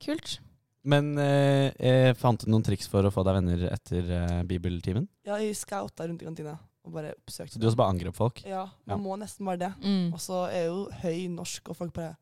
[0.06, 0.38] Kult.
[0.88, 5.04] Men eh, fant du noen triks for å få deg venner etter eh, bibeltimen?
[5.28, 6.54] ja, jeg scouta rundt i kantina
[6.88, 8.40] og bare oppsøkte Så du også bare angrep folk?
[8.48, 8.94] Ja, Ja.
[8.96, 9.68] man må nesten bare det.
[9.84, 10.14] Mm.
[10.16, 12.14] Og så er jo høy norsk, og folk bare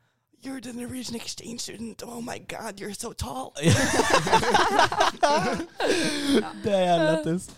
[0.45, 2.03] You're the Norwegian exchange student.
[2.05, 3.53] Oh my god, you're so tall.
[6.65, 7.49] Det er lættis.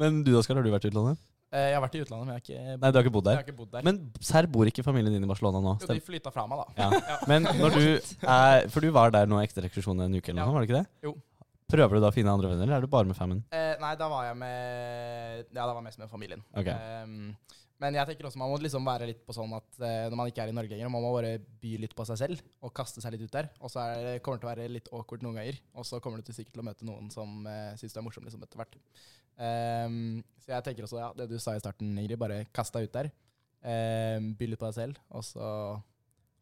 [0.00, 1.20] Men du Oskar, har du vært i utlandet?
[1.54, 3.24] Eh, Jeg har vært i utlandet, men jeg har ikke, Nei, du har ikke bodd
[3.28, 3.36] der.
[3.36, 3.82] jeg har ikke bodd der.
[3.86, 5.76] Men serr bor ikke familien din i Barcelona nå?
[5.80, 6.66] jo, de flytta fra meg, da.
[6.82, 6.88] Ja.
[7.14, 7.18] Ja.
[7.30, 7.84] Men når du
[8.26, 10.56] er For du var der nå etter rekurasjonen en uke, eller noe Ja.
[10.58, 10.88] var det ikke det?
[11.06, 11.14] Jo.
[11.74, 13.44] Prøver du da å finne andre venner, eller er du bare med famen?
[13.54, 16.42] Eh, nei, da var jeg med Ja, da var jeg mest med familien.
[16.58, 16.66] Ok.
[16.74, 17.36] Ehm,
[17.82, 20.30] men jeg tenker også man må liksom være litt på sånn at eh, når man
[20.30, 21.32] ikke er i Norge lenger, man må bare
[21.62, 23.50] by litt på seg selv og kaste seg litt ut der.
[23.60, 25.98] Og så er det, kommer det til å være litt awkward noen ganger, og så
[26.04, 28.46] kommer du til sikkert til å møte noen som eh, syns du er morsom liksom
[28.46, 28.78] etter hvert.
[29.34, 32.86] Um, så jeg tenker også, ja, det du sa i starten, Ingrid, bare kast deg
[32.86, 33.10] ut der.
[33.64, 35.48] Um, by litt på deg selv, og så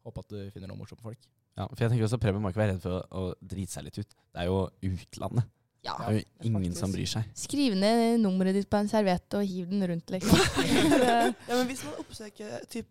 [0.03, 1.25] håpe at du finner noen morsomme folk.
[1.57, 3.87] Ja, for jeg tenker også Preben må ikke være redd for å, å drite seg
[3.87, 4.15] litt ut.
[4.33, 5.49] Det er jo utlandet.
[5.83, 5.93] Ja.
[5.99, 6.79] Det er jo ingen faktisk.
[6.79, 7.31] som bryr seg.
[7.35, 10.37] Skriv ned nummeret ditt på en serviett og hiv den rundt, liksom.
[11.03, 12.87] Ja, men hvis man oppsøker typ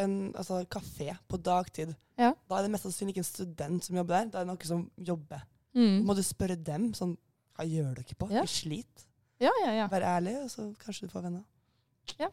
[0.00, 2.32] en altså, kafé på dagtid, Ja.
[2.48, 4.26] da er det mest sannsynlig ikke en student som jobber der.
[4.32, 5.44] Da er det noen som jobber.
[5.76, 6.02] mm.
[6.08, 7.14] Må du spørre dem sånn
[7.56, 8.28] Hva gjør dere på?
[8.32, 8.42] Ja.
[8.42, 9.06] Vi sliter.
[9.42, 9.86] Ja, ja, ja.
[9.92, 11.42] Vær ærlig, og så kanskje du får venner.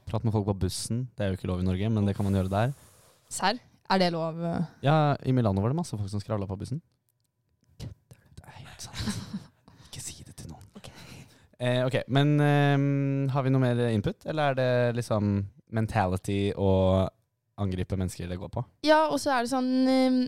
[0.10, 1.04] Prat med folk på bussen.
[1.18, 2.74] Det er jo ikke lov i Norge, men det kan man gjøre der.
[3.30, 3.60] Serr?
[3.90, 4.38] Er det lov?
[4.46, 4.64] eh?
[4.86, 6.82] Ja, I Milano var det masse folk som skravla på bussen.
[7.80, 9.46] Det er helt sant.
[9.90, 10.64] Ikke si det til noen.
[10.78, 10.90] Ok.
[11.60, 15.42] Eh, ok, Men eh, har vi noe mer input, eller er det liksom
[15.76, 16.70] mentality å
[17.60, 18.64] angripe mennesker det går på?
[18.88, 20.20] Ja, og så er det sånn eh,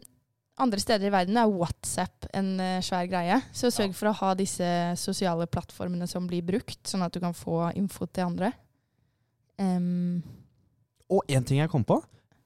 [0.61, 3.37] Andre steder i verden er WhatsApp en eh, svær greie.
[3.55, 3.97] Så sørg Ja.
[3.97, 4.67] for å ha disse
[4.99, 8.51] sosiale plattformene som blir brukt, sånn at du kan få info til andre.
[9.57, 10.21] Um.
[11.09, 11.97] Og én ting jeg kom på.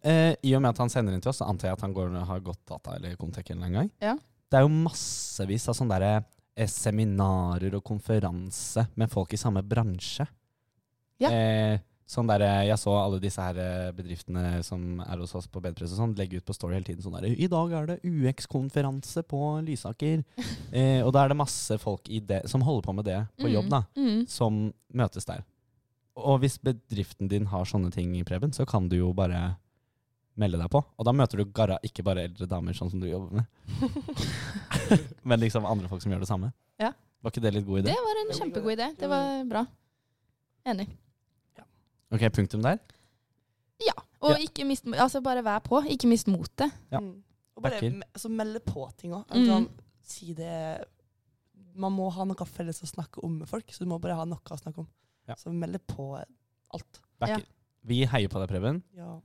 [0.05, 1.93] Eh, I og med at han sender inn til oss, så antar jeg at han
[1.97, 3.91] går, har gått data eller Contek en gang.
[3.99, 4.13] Ja.
[4.15, 6.25] Det er jo massevis av sånne der, eh,
[6.71, 10.25] seminarer og konferanse med folk i samme bransje.
[11.19, 11.29] Ja.
[11.31, 15.47] Eh, sånn der, eh, jeg så alle disse her eh, bedriftene som er hos oss
[15.47, 17.85] på Bedpress og sånn, legge ut på Story hele tiden sånn der I dag er
[17.87, 20.23] det UX-konferanse på Lysaker.
[20.71, 23.51] eh, og da er det masse folk i det, som holder på med det på
[23.51, 24.25] jobb, da Mm.
[24.27, 25.43] som møtes der.
[26.15, 29.57] Og hvis bedriften din har sånne ting i Preben, så kan du jo bare
[30.39, 30.81] melde deg på.
[30.83, 33.45] Og da møter du garra ikke bare eldre damer, sånn som du jobber med,
[35.29, 36.51] men liksom andre folk som gjør det samme.
[36.81, 36.91] Ja.
[37.23, 37.93] Var ikke det litt god idé?
[37.93, 38.89] Det var en kjempegod idé.
[38.99, 39.63] Det var bra.
[40.69, 40.89] Enig.
[42.13, 42.77] Ok, punktum der.
[43.81, 43.95] Ja.
[44.21, 44.37] Og Ja.
[44.45, 45.81] ikke mist Altså, bare vær på.
[45.89, 46.71] Ikke mist motet.
[46.91, 46.99] Ja.
[46.99, 47.23] Mm.
[47.55, 47.79] Og bare
[48.13, 49.25] altså, melde på ting òg.
[49.33, 49.47] Mm.
[49.49, 49.69] Sånn,
[50.03, 50.85] si det
[51.75, 54.23] Man må ha noe felles å snakke om med folk, så du må bare ha
[54.23, 54.87] noe å snakke om.
[55.27, 55.35] Ja.
[55.35, 57.01] Så melde på alt.
[57.19, 57.43] Backer.
[57.83, 58.83] Vi heier på deg, Preben.
[58.95, 59.19] Ja.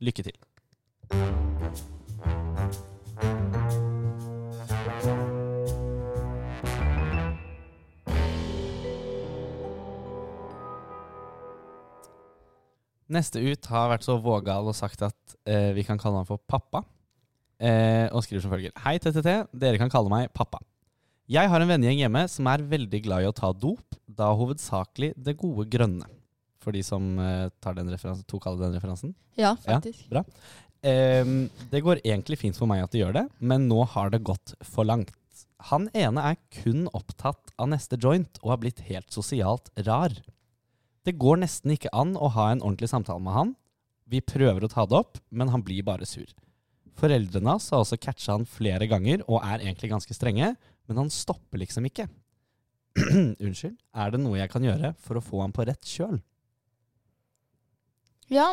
[0.00, 0.36] Lykke til.
[13.16, 16.42] Neste ut har vært så vågal og sagt at eh, vi kan kalle han for
[16.42, 16.82] pappa.
[17.56, 18.74] Eh, og skriver som følger.
[18.84, 19.30] Hei, TTT.
[19.56, 20.60] Dere kan kalle meg pappa.
[21.30, 25.14] Jeg har en vennegjeng hjemme som er veldig glad i å ta dop, da hovedsakelig
[25.16, 26.06] det gode grønne.
[26.62, 29.14] For de som eh, tar den referansen, tok alle den referansen?
[29.38, 30.04] Ja, faktisk.
[30.08, 30.24] Ja, bra.
[30.84, 34.24] Ehm, det går egentlig fint for meg at de gjør det, men nå har det
[34.26, 35.14] gått for langt.
[35.70, 40.12] Han ene er kun opptatt av neste joint og har blitt helt sosialt rar.
[41.06, 43.54] Det går nesten ikke an å ha en ordentlig samtale med han.
[44.06, 46.28] Vi prøver å ta det opp, men han blir bare sur.
[46.96, 50.54] Foreldrene hans har også catcha han flere ganger og er egentlig ganske strenge,
[50.86, 52.06] men han stopper liksom ikke.
[53.44, 56.20] Unnskyld, er det noe jeg kan gjøre for å få han på rett kjøl?
[58.32, 58.48] Ja.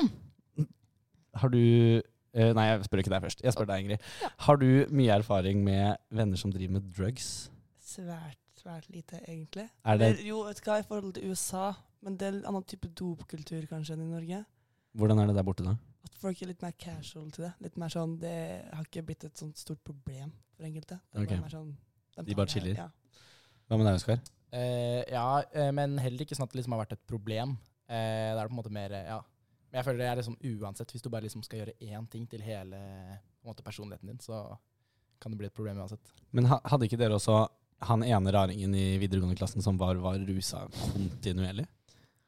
[1.39, 3.43] Har du eh, Nei, jeg spør ikke deg først.
[3.43, 3.99] Jeg spør deg, Ingrid.
[4.21, 4.29] Ja.
[4.47, 7.49] Har du mye erfaring med venner som driver med drugs?
[7.83, 9.67] Svært, svært lite, egentlig.
[9.85, 12.63] Er det, jo, vet du hva, i forhold til USA, men det er en annen
[12.67, 14.43] type dopkultur kanskje enn i Norge.
[14.95, 15.75] hvordan er det der borte, da?
[16.03, 17.53] At folk er litt mer casual til det.
[17.63, 18.33] Litt mer sånn, Det
[18.73, 20.99] har ikke blitt et sånt stort problem for enkelte.
[21.13, 21.29] Det er Ok.
[21.29, 21.77] bare mer sånn,
[22.25, 22.75] De bare chiller.
[22.75, 22.89] Ja.
[23.69, 24.19] Hva med deg, Oskar?
[24.53, 27.57] Uh, ja, eh, men heller ikke sånn at det liksom har vært et problem.
[27.89, 29.21] Uh, det er på en måte mer Ja.
[29.73, 32.27] Men jeg føler det er liksom uansett, hvis du bare liksom skal gjøre én ting
[32.29, 34.43] til hele på en måte, personligheten din, så
[35.17, 36.11] kan det bli et problem uansett.
[36.29, 37.39] Men hadde ikke dere også
[37.89, 41.65] han ene raringen i videregående klassen som var, var rusa kontinuerlig?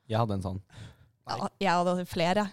[0.10, 0.60] Jeg hadde en sånn.
[1.30, 2.48] ja jeg hadde flere.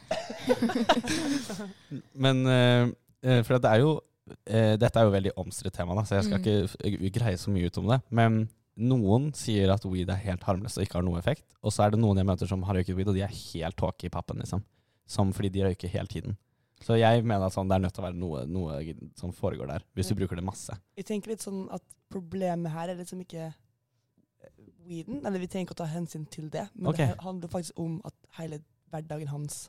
[2.24, 2.92] Men eh,
[3.24, 6.28] eh, For det er jo uh, Dette er jo veldig omstridt tema, da, så jeg
[6.28, 7.06] skal Mm.
[7.08, 8.00] ikke greie så mye ut om det.
[8.10, 8.42] Men
[8.76, 11.44] noen sier at weed er helt harmløst og ikke har noe effekt.
[11.62, 13.76] Og så er det noen jeg møter som har røyket weed, og de er helt
[13.80, 14.62] tåke i pappen, liksom.
[15.12, 16.36] Som fordi de røyker hele tiden.
[16.82, 18.78] Så jeg mener at sånn, det er nødt til å være noe, noe
[19.18, 20.74] som foregår der, hvis du bruker det masse.
[20.98, 24.50] Jeg tenker litt sånn at problemet her er liksom ikke eh,
[24.88, 27.12] weeden, eller vi trenger ikke å ta hensyn til det, men okay.
[27.12, 28.58] det handler faktisk om at hele
[28.90, 29.60] hverdagen hans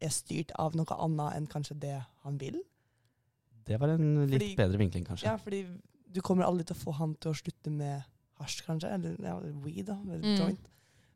[0.00, 2.60] er styrt av noe annet enn kanskje det han vil.
[3.66, 5.26] Det var en litt Fordi- bedre vinkling, kanskje.
[5.26, 5.64] Ja, fordi
[6.12, 8.04] du kommer aldri til å få han til å slutte med
[8.38, 9.34] hasj, kanskje, eller ja,
[9.64, 10.38] weed, da, eller Mm.
[10.38, 10.68] joint.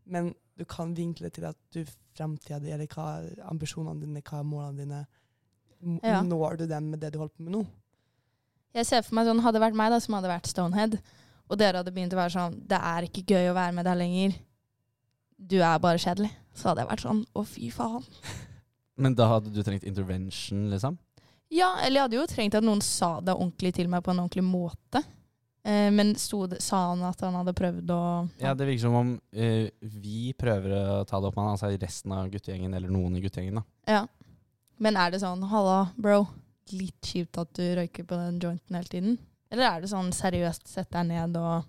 [0.06, 1.82] Men du kan vinkle til at du
[2.16, 5.00] framtida di, eller hva er ambisjonene dine, hva er målene dine,
[6.04, 6.20] Ja.
[6.20, 7.62] når du dem med det du holder på med nå?
[8.76, 10.98] Jeg ser for meg sånn, Hadde det vært meg da, som hadde vært Stonehead,
[11.50, 13.96] og dere hadde begynt å være sånn Det er ikke gøy å være med deg
[13.98, 14.36] lenger.
[15.40, 16.30] Du er bare kjedelig.
[16.54, 18.04] Så hadde jeg vært sånn Å, fy faen.
[19.00, 20.98] Men da hadde du trengt intervention, liksom?
[21.50, 24.20] Ja, eller jeg hadde jo trengt at noen sa det ordentlig til meg på en
[24.22, 25.00] ordentlig måte.
[25.62, 28.02] Eh, men sto det, sa han at han hadde prøvd å
[28.40, 31.68] Ja, det virker som om uh, vi prøver å ta det opp med han, altså
[31.74, 33.92] resten av guttegjengen, eller noen i guttegjengen, da.
[33.92, 34.06] Ja.
[34.80, 36.22] Men er det sånn Halla, bro.
[36.72, 39.18] Litt kjipt at du røyker på den jointen hele tiden?
[39.50, 41.68] Eller er det sånn seriøst sett deg ned og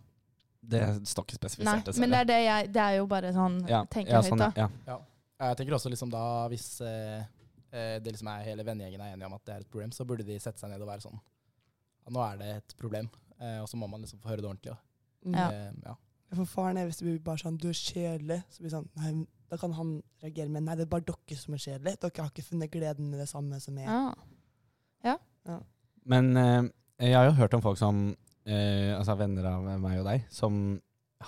[0.62, 3.58] Det står ikke Nei, spesifisert, men det er, det, jeg, det er jo bare sånn
[3.68, 4.52] ja, tenker ja, høyt, sånn, da.
[4.56, 4.68] ja.
[4.88, 5.00] Ja,
[5.50, 6.24] Jeg tenker også liksom da,
[6.54, 7.26] hvis eh,
[7.74, 10.06] eh, det liksom er hele vennegjengen er enige om at det er et problem, så
[10.08, 11.18] burde de sette seg ned og være sånn
[12.12, 13.10] Nå er det et problem,
[13.62, 14.78] og så må man liksom få høre det ordentlig.
[15.26, 15.36] Mm.
[15.38, 15.48] Ja.
[15.52, 15.96] Eh, ja.
[16.38, 18.92] For faren er hvis det blir bare sånn, du er kjedelig, så blir det sånn,
[19.02, 22.00] nei, da kan han reagere med, nei, det er bare dere som er kjedelige.
[22.06, 23.90] Dere har ikke funnet gleden i det samme som jeg.
[25.04, 25.18] Ja.
[26.08, 26.70] Men eh,
[27.02, 28.06] jeg har jo hørt om folk som,
[28.46, 30.80] eh, altså venner av meg og deg, som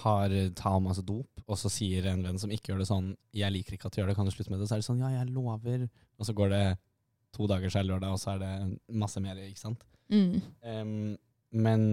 [0.04, 3.54] har tar masse dop, og så sier en venn som ikke gjør det sånn 'Jeg
[3.54, 5.04] liker ikke at du gjør det, kan du slutte med det?' Så er det sånn
[5.04, 6.78] 'Ja, jeg lover', og så går det
[7.34, 9.84] to dager, så er det lørdag, og så er det masse mer, ikke sant?
[10.10, 10.42] Mm.
[10.64, 11.18] Em,
[11.54, 11.86] men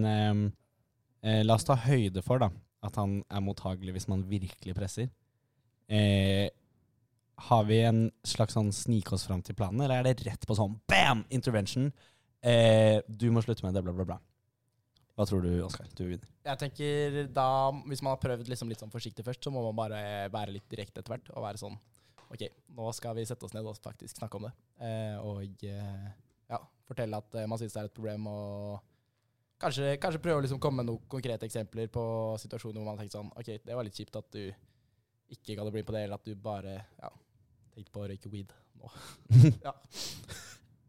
[1.21, 2.49] eh, la oss ta høyde for da,
[2.85, 5.11] at han er mottagelig hvis man virkelig presser.
[5.91, 6.47] Eh,
[7.49, 10.57] har vi en slags sånn snike oss fram til planen, eller er det rett på
[10.57, 11.89] sånn bam, intervention,
[12.45, 14.19] eh, du må slutte med det, bla bla bla.
[15.17, 15.89] Hva tror du, Oskar?
[15.97, 16.27] Du vinner.
[16.47, 17.47] Jeg tenker da,
[17.85, 20.69] Hvis man har prøvd liksom litt sånn forsiktig først, så må man bare være litt
[20.71, 21.27] direkte etter hvert.
[21.35, 21.75] Og være sånn
[22.31, 22.45] OK,
[22.77, 24.53] nå skal vi sette oss ned og faktisk snakke om det.
[24.87, 26.07] Eh, og eh,
[26.49, 28.79] ja, fortelle at eh, man syns det er et problem, og
[29.61, 32.03] kanskje, kanskje prøve å liksom komme med noen konkrete eksempler på
[32.41, 34.43] situasjoner hvor man har tenkt sånn OK, det var litt kjipt at du
[35.31, 37.11] ikke gadd å bli med på det, eller at du bare ja,
[37.71, 38.93] tenkte på å røyke weed nå.
[39.67, 39.75] Ja.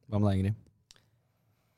[0.09, 0.69] Hva med deg, Ingrid?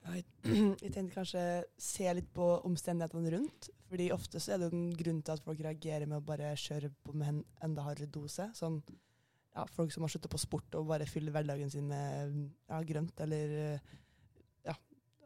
[0.04, 0.24] Jeg,
[0.84, 1.44] jeg tenkte kanskje
[1.80, 3.70] se litt på omstendighetene rundt.
[3.90, 6.90] Fordi ofte så er det en grunn til at folk reagerer med å bare kjøre
[7.04, 8.48] på med en enda hardere dose.
[8.56, 8.80] Sånn
[9.54, 12.34] ja, folk som har sluttet på sport og bare fyller hverdagen sin med
[12.66, 13.78] ja, grønt, eller ja,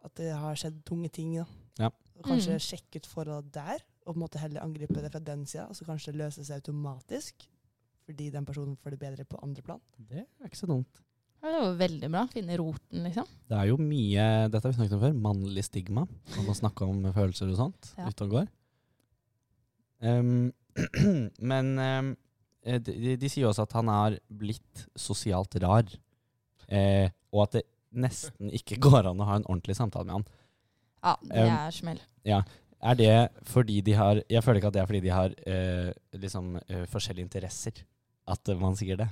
[0.05, 1.35] at det har skjedd tunge ting.
[1.37, 1.47] Da.
[1.79, 1.91] Ja.
[2.25, 2.65] Kanskje Mm.
[2.65, 5.77] sjekke ut forholdet der, og på en måte heller angripe det fra den sida, og
[5.77, 7.47] så kanskje det løser seg automatisk.
[8.09, 9.81] Fordi den personen får det bedre på andre plan.
[9.99, 11.03] Det er ikke så dumt.
[11.43, 12.27] Ja, Det var veldig bra.
[12.27, 13.27] Finne roten, liksom.
[13.49, 16.07] Det er jo mye, dette har vi snakket om før, mannlig stigma.
[16.39, 18.09] Om å snakke om følelser og sånt Ja.
[18.09, 18.49] ute og går.
[20.01, 20.53] Um,
[21.41, 21.79] men
[22.65, 25.85] eh, de, de sier også at han er blitt sosialt rar.
[26.69, 30.27] Eh, og at det nesten ikke går an å ha en ordentlig samtale med han.
[31.05, 32.03] Ja, det er smell.
[32.79, 33.15] Er det
[33.47, 36.85] fordi de har Jeg føler ikke at det er fordi de har eh, liksom eh,
[36.91, 37.81] forskjellige interesser
[38.29, 39.09] at eh, man sier det.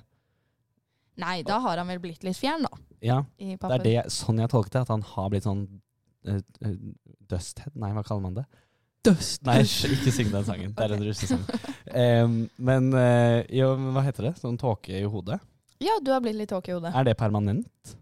[1.16, 2.78] Nei, da har han vel blitt litt fjern, da.
[3.00, 4.84] Ja, det er det, sånn jeg tolket det.
[4.84, 5.64] At han har blitt sånn
[6.28, 6.76] eh,
[7.30, 7.72] dusthead?
[7.74, 8.46] Nei, hva kaller man det?
[9.06, 9.44] Dust.
[9.46, 10.72] Nei, ikke syng den sangen.
[10.76, 11.44] Det er en russesang.
[11.86, 12.32] Um,
[12.68, 14.34] men eh, jo, hva heter det?
[14.40, 15.38] Sånn tåke i hodet?
[15.82, 16.90] Ja, du har blitt litt tåke i hodet.
[16.96, 17.96] Er det permanent?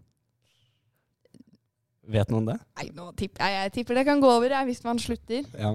[2.11, 2.57] Vet noen det?
[2.77, 5.47] Nei, nå tipper jeg, jeg tipper det kan gå over jeg, hvis man slutter.
[5.57, 5.71] Ja.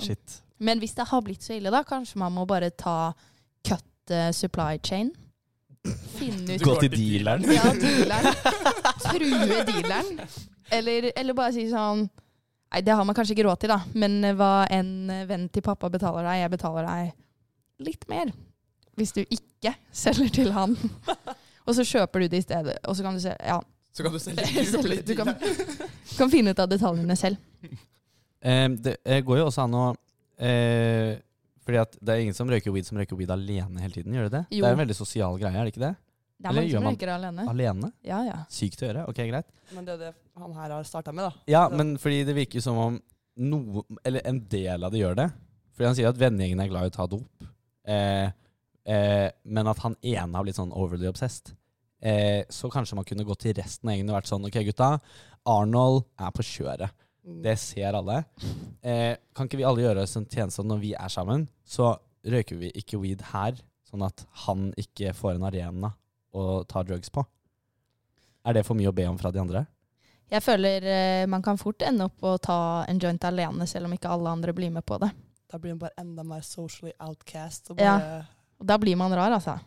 [0.00, 0.38] Shit.
[0.62, 3.12] Men hvis det har blitt så ille, da, kanskje man må bare ta
[3.66, 5.10] cut eh, supply chain.
[6.16, 7.46] Finne ut Gå til dealeren.
[7.50, 8.36] Ja, dealeren.
[9.02, 10.20] True dealeren.
[10.72, 12.06] Eller, eller bare si sånn
[12.72, 13.82] Nei, det har man kanskje ikke råd til, da.
[14.00, 17.10] Men eh, hva en eh, venn til pappa betaler deg, jeg betaler deg
[17.84, 18.30] litt mer.
[18.96, 20.78] Hvis du ikke selger til han.
[21.66, 22.78] Og så kjøper du det i stedet.
[22.88, 23.58] Og så kan du se Ja,
[23.92, 25.34] Så kan du selge Selge- litt du kan-
[26.18, 27.36] kan finne ut av detaljene selv.
[28.42, 29.82] Eh, det eh, går jo også an å
[30.42, 31.12] eh,
[31.62, 34.16] Fordi at det er ingen som røyker weed som røyker weed alene hele tiden.
[34.16, 34.40] Gjør det det?
[34.56, 34.64] Jo.
[34.64, 35.90] Det er en veldig sosial greie, er det ikke det?
[36.42, 37.44] Det er Eller mange som man- røyker alene.
[37.52, 37.90] Alene?
[38.02, 38.40] Ja, ja.
[38.50, 39.04] Sykt å gjøre.
[39.12, 39.46] Ok, greit.
[39.76, 40.10] Men det er det
[40.42, 41.44] han her har starta med, da.
[41.54, 42.98] Ja, Så- men fordi det virker som om
[43.38, 45.28] noe, eller en del av det gjør det.
[45.76, 47.46] Fordi han sier at vennegjengen er glad i å ta dop.
[47.86, 48.26] Eh,
[48.90, 51.54] eh, men at han ene har blitt sånn overly obsessed.
[52.02, 54.88] Eh, så kanskje man kunne gått til resten av gjengen og vært sånn Ok, gutta.
[55.46, 56.90] Arnold er på kjøret.
[57.22, 57.42] Mm.
[57.44, 58.24] Det ser alle.
[58.82, 61.44] Eh, kan ikke vi alle gjøre oss en tjeneste når vi er sammen?
[61.64, 61.92] Så
[62.26, 63.54] røyker vi ikke weed her,
[63.88, 65.92] sånn at han ikke får en arena
[66.34, 67.22] å ta drugs på.
[68.44, 69.64] Er det for mye å be om fra de andre?
[70.32, 73.94] Jeg føler eh, man kan fort ende opp å ta en joint alene, selv om
[73.94, 75.10] ikke alle andre blir med på det.
[75.52, 77.70] Da blir man bare enda mer socially outcast.
[77.70, 77.98] Og Ja.
[77.98, 78.26] bare,
[78.58, 79.58] Og da blir man rar, altså.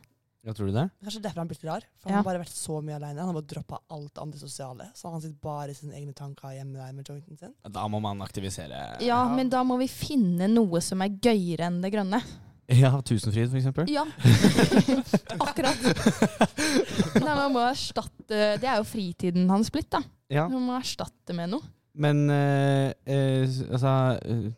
[0.46, 0.86] Ja, tror du det?
[1.02, 1.86] Kanskje derfor han blitt rar.
[1.98, 2.16] For Ja.
[2.16, 3.18] Han har bare vært så mye alene.
[3.18, 4.90] Han har bare droppa alt andre antisosiale.
[4.94, 7.54] Så han sitter bare i sine egne tanker hjemme der med jointen sin.
[7.66, 11.82] Da må man aktivisere Ja, men da må vi finne noe som er gøyere enn
[11.82, 12.22] det grønne.
[12.70, 13.90] Ja, Tusenfryd, for eksempel.
[13.94, 14.06] Ja,
[15.46, 15.82] akkurat.
[17.22, 20.02] Nei, man må erstatte Det er jo fritiden hans blitt, da.
[20.34, 20.48] Ja.
[20.50, 21.62] Man må erstatte med noe.
[21.96, 24.50] Men eh, eh, altså eh,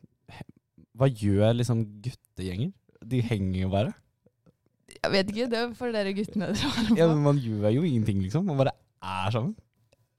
[0.98, 2.72] Hva gjør liksom guttegjenger?
[3.08, 3.94] De henger jo bare.
[5.04, 6.52] Jeg vet ikke, det er for dere guttene.
[6.58, 8.46] dere Ja, men Man gjør jo ingenting, liksom.
[8.50, 9.56] Man bare er sammen.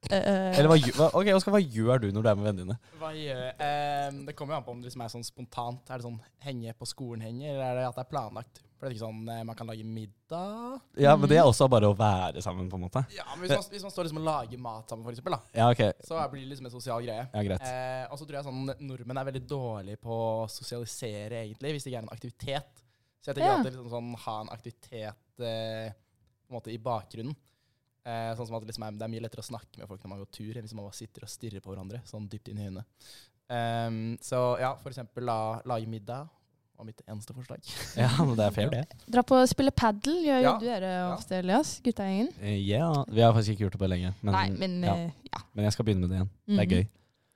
[0.09, 2.77] Uh, Eller hva, hva, ok, Oskar, hva gjør du når du er med vennene dine?
[3.01, 5.91] Hva gjør Ehm, Det kommer jo an på om det liksom er sånn spontant.
[5.91, 8.62] Er det sånn henge på skolen-henge, eller er det at det er planlagt?
[8.79, 11.67] For det er ikke sånn eh, man kan lage middag Ja, men det er også
[11.67, 13.03] bare å være sammen, på en måte.
[13.11, 15.41] Ja, men Hvis man, hvis man står liksom og lager mat sammen, for eksempel, da,
[15.59, 15.83] Ja, ok.
[16.07, 17.25] så blir det liksom en sosial greie.
[17.35, 17.67] Ja, greit.
[17.67, 21.88] Eh, og så tror jeg sånn nordmenn er veldig dårlige på å sosialisere, egentlig, hvis
[21.88, 22.85] det ikke er en aktivitet.
[23.23, 23.63] Så jeg tenker Ja.
[23.63, 25.93] det liksom sånn ha en aktivitet eh,
[26.47, 27.35] på en måte i bakgrunnen.
[28.07, 30.19] Eh, sånn som at liksom det er mye lettere å snakke med folk når man
[30.23, 32.69] går tur, enn hvis man bare sitter og stirrer på hverandre sånn dypt inn i
[32.69, 32.85] øynene.
[33.51, 36.29] Um, så ja, for eksempel la, lage middag
[36.77, 37.61] var mitt eneste forslag.
[37.97, 38.83] Ja, men det er fair, det.
[39.13, 40.53] Dra på og spille padel, gjør Ja.
[40.63, 41.15] dere Ja.
[41.17, 41.81] ofte, Elias?
[41.83, 42.29] Guttegjengen?
[42.39, 42.67] gjengen.
[42.69, 44.15] Ja, Vi har faktisk ikke gjort det på lenge.
[44.23, 44.95] Men, Nei, men ja.
[44.95, 45.43] eh, ja.
[45.55, 46.31] men jeg skal begynne med det igjen.
[46.47, 46.71] Det er Mhm.
[46.77, 46.89] gøy.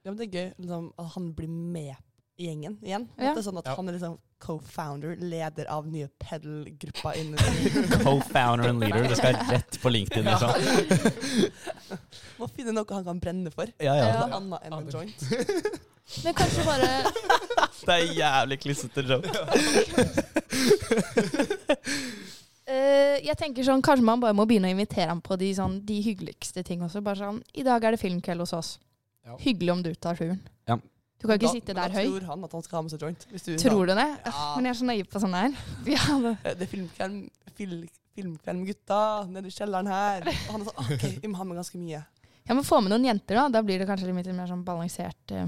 [0.05, 1.97] Ja, men det er gøy liksom, at han blir med
[2.39, 3.09] i gjengen igjen.
[3.19, 3.35] Ja.
[3.35, 3.75] Det er sånn at Ja.
[3.77, 7.13] Han er liksom co-founder, leder av nye pedal-gruppa
[8.05, 9.07] Co-founder and leader.
[9.09, 10.51] Det skal rett på LinkedIn, liksom.
[12.41, 13.71] Må finne noe han kan brenne for.
[13.79, 14.09] Ja, ja.
[14.11, 14.27] Ja.
[14.39, 15.27] Annet enn en joint.
[16.25, 16.89] Men kanskje bare
[17.87, 19.31] Det er jævlig klissete joke.
[22.67, 25.79] uh, Jeg tenker sånn, Kanskje man bare må begynne å invitere ham på de, sånn,
[25.87, 27.05] de hyggeligste ting også.
[27.07, 28.73] Bare sånn I dag er det filmkveld hos oss.
[29.23, 29.39] Ja.
[29.39, 30.43] Hyggelig om du tar turen.
[31.23, 32.91] Du kan ikke Da- sitte men der Da tror han at han skal ha med
[32.91, 33.27] seg joint.
[33.31, 34.09] Hvis du, Tror du det?
[34.27, 34.55] Ja.
[34.57, 35.55] Men jeg er så naiv på sånn her.
[35.95, 36.33] Ja, det.
[36.45, 37.19] Eh, Det er filmkveld,
[37.57, 37.77] fil,
[38.17, 40.27] filmkveld med gutta nede i kjelleren her.
[40.27, 42.03] Og han er sånn OK, vi må ha med ganske mye.
[42.49, 43.49] Ja, men få med noen jenter, da.
[43.49, 45.31] Da blir det kanskje litt mer sånn balansert.
[45.31, 45.47] eh.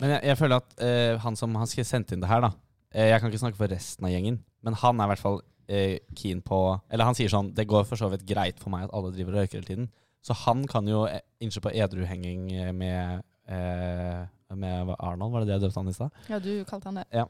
[0.00, 2.50] Men jeg, jeg føler at uh, han som har sendt inn det her, da
[2.92, 5.38] eh, Jeg kan ikke snakke for resten av gjengen, men han er i hvert fall
[5.68, 6.58] eh, keen på
[6.92, 9.32] Eller han sier sånn Det går for så vidt greit for meg at alle driver
[9.32, 9.88] og røyker hele tiden.
[10.24, 11.06] Så han kan jo
[11.40, 16.20] innse på edruhenging med eh, Med Arnold, var det det jeg døpte han i stad?
[16.30, 17.24] Ja, du kalte han det.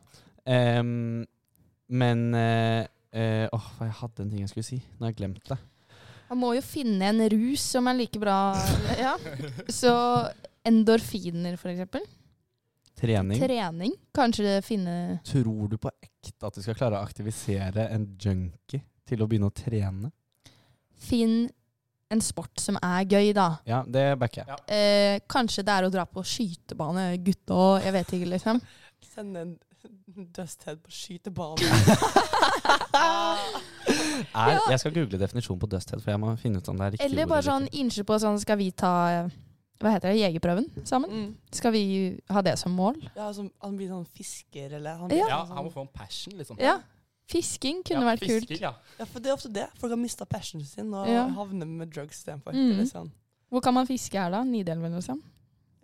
[0.46, 1.24] Em,
[1.88, 2.84] men Åh,
[3.16, 4.82] uh, Åh, oh, jeg hadde en ting jeg skulle si.
[4.98, 5.56] Nå har jeg glemt det.
[6.28, 8.38] Man må jo finne en rus som er like bra.
[9.04, 9.14] Ja.
[9.70, 9.94] Så
[10.66, 12.04] endorfiner, for eksempel.
[12.96, 13.40] Trening.
[13.40, 13.92] Trening.
[14.16, 19.22] Kanskje finne Tror du på ekte at du skal klare å aktivisere en junkie til
[19.22, 20.10] å begynne å trene?
[20.96, 21.44] Finn
[22.10, 23.48] en sport som er gøy, da.
[23.66, 24.48] Ja, det backer jeg.
[24.48, 24.56] Ja.
[24.72, 28.60] Eh, kanskje det er å dra på skytebane, gutta, jeg vet ikke, liksom.
[29.14, 29.56] Send en,
[30.34, 31.62] Dusthead på skytebane.
[34.34, 34.60] Er, Ja.
[34.70, 37.04] jeg skal google definisjonen på dusthead, for jeg må finne ut om det er riktig
[37.06, 38.90] Eller bare sånn innsjø på sånn Skal vi ta
[39.82, 40.18] Hva heter det?
[40.22, 41.10] Jegerprøven sammen?
[41.12, 41.28] Mm.
[41.54, 41.82] Skal vi
[42.32, 42.96] ha det som mål?
[43.16, 45.12] Ja, som, han blir sånn fisker, eller han Ja.
[45.12, 46.58] blir Ja, sånn, han må få en passion, liksom.
[46.58, 46.78] Ja.
[47.28, 48.50] Fisking kunne Ja, vært kult.
[48.60, 48.74] Ja.
[49.00, 49.66] ja, for det er ofte det.
[49.80, 51.26] Folk har mista passionen sin og Ja.
[51.28, 52.52] havner med drugs istedenfor.
[52.54, 52.84] Mm.
[52.86, 53.10] Sånn.
[53.50, 54.42] Hvor kan man fiske her, da?
[54.44, 55.22] Nidelven, liksom?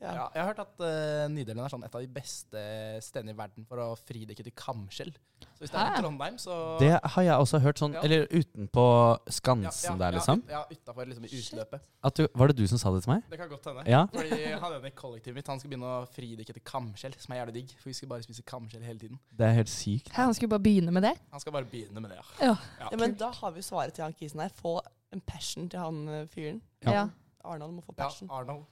[0.02, 0.12] Ja.
[0.16, 2.62] Ja, jeg har hørt at uh, Nidelven er sånn et av de beste
[3.06, 5.12] stedene i verden for å fridekke til kamskjell.
[5.42, 8.02] Så hvis det er i Trondheim, så Det har jeg også hørt sånn, Ja.
[8.06, 10.42] eller utenpå ja, Skansen der, ja, liksom.
[10.50, 11.86] Ja, utafor liksom, i utløpet.
[12.02, 13.22] At du, var det du som sa det til meg?
[13.30, 13.84] Det kan godt hende.
[13.90, 14.02] Ja.
[14.10, 17.42] Fordi han ene i kollektivet mitt Han skal begynne å fridekke til kamskjell, som er
[17.42, 17.74] jævlig digg.
[17.78, 19.22] For vi skal bare spise kamskjell hele tiden.
[19.30, 20.10] Det er helt sykt.
[20.10, 21.14] Hæ, han skulle bare begynne med det?
[21.30, 22.50] Han skal bare begynne med det, ja.
[22.50, 22.56] Ja.
[22.82, 24.50] Ja, men da har vi svaret til han kisen her.
[24.58, 24.80] Få
[25.12, 26.62] en passion til han eh, fyren.
[26.82, 26.92] Ja.
[26.92, 27.08] Ja.
[27.44, 28.30] Arnold må få ja passion.
[28.30, 28.64] Arnold.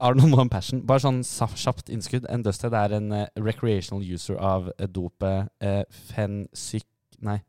[0.00, 0.80] Arnold må ha en passion.
[0.86, 2.26] Bare sånn kjapt innskudd.
[2.32, 6.86] En dusthead er en uh, recreational user av uh, dopet uh, fensyk...
[7.20, 7.40] Nei,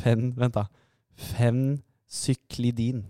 [0.00, 0.32] fen...
[0.36, 0.66] Vent, da.
[1.32, 3.04] Fensyklidin.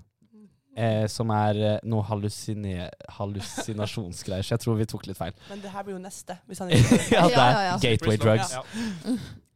[0.79, 4.45] Eh, som er eh, noe hallusinasjonsgreier.
[4.47, 5.35] Så jeg tror vi tok litt feil.
[5.51, 6.37] Men det her blir jo neste.
[6.47, 7.75] Hvis han ikke ja, det er ja, ja.
[7.83, 8.53] gateway drugs.
[8.55, 8.63] Ja.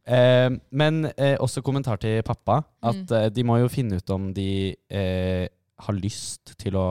[0.03, 2.67] Eh, men eh, også kommentar til pappa.
[2.83, 3.15] At Mm.
[3.21, 5.47] eh, de må jo finne ut om de eh,
[5.79, 6.83] har lyst til å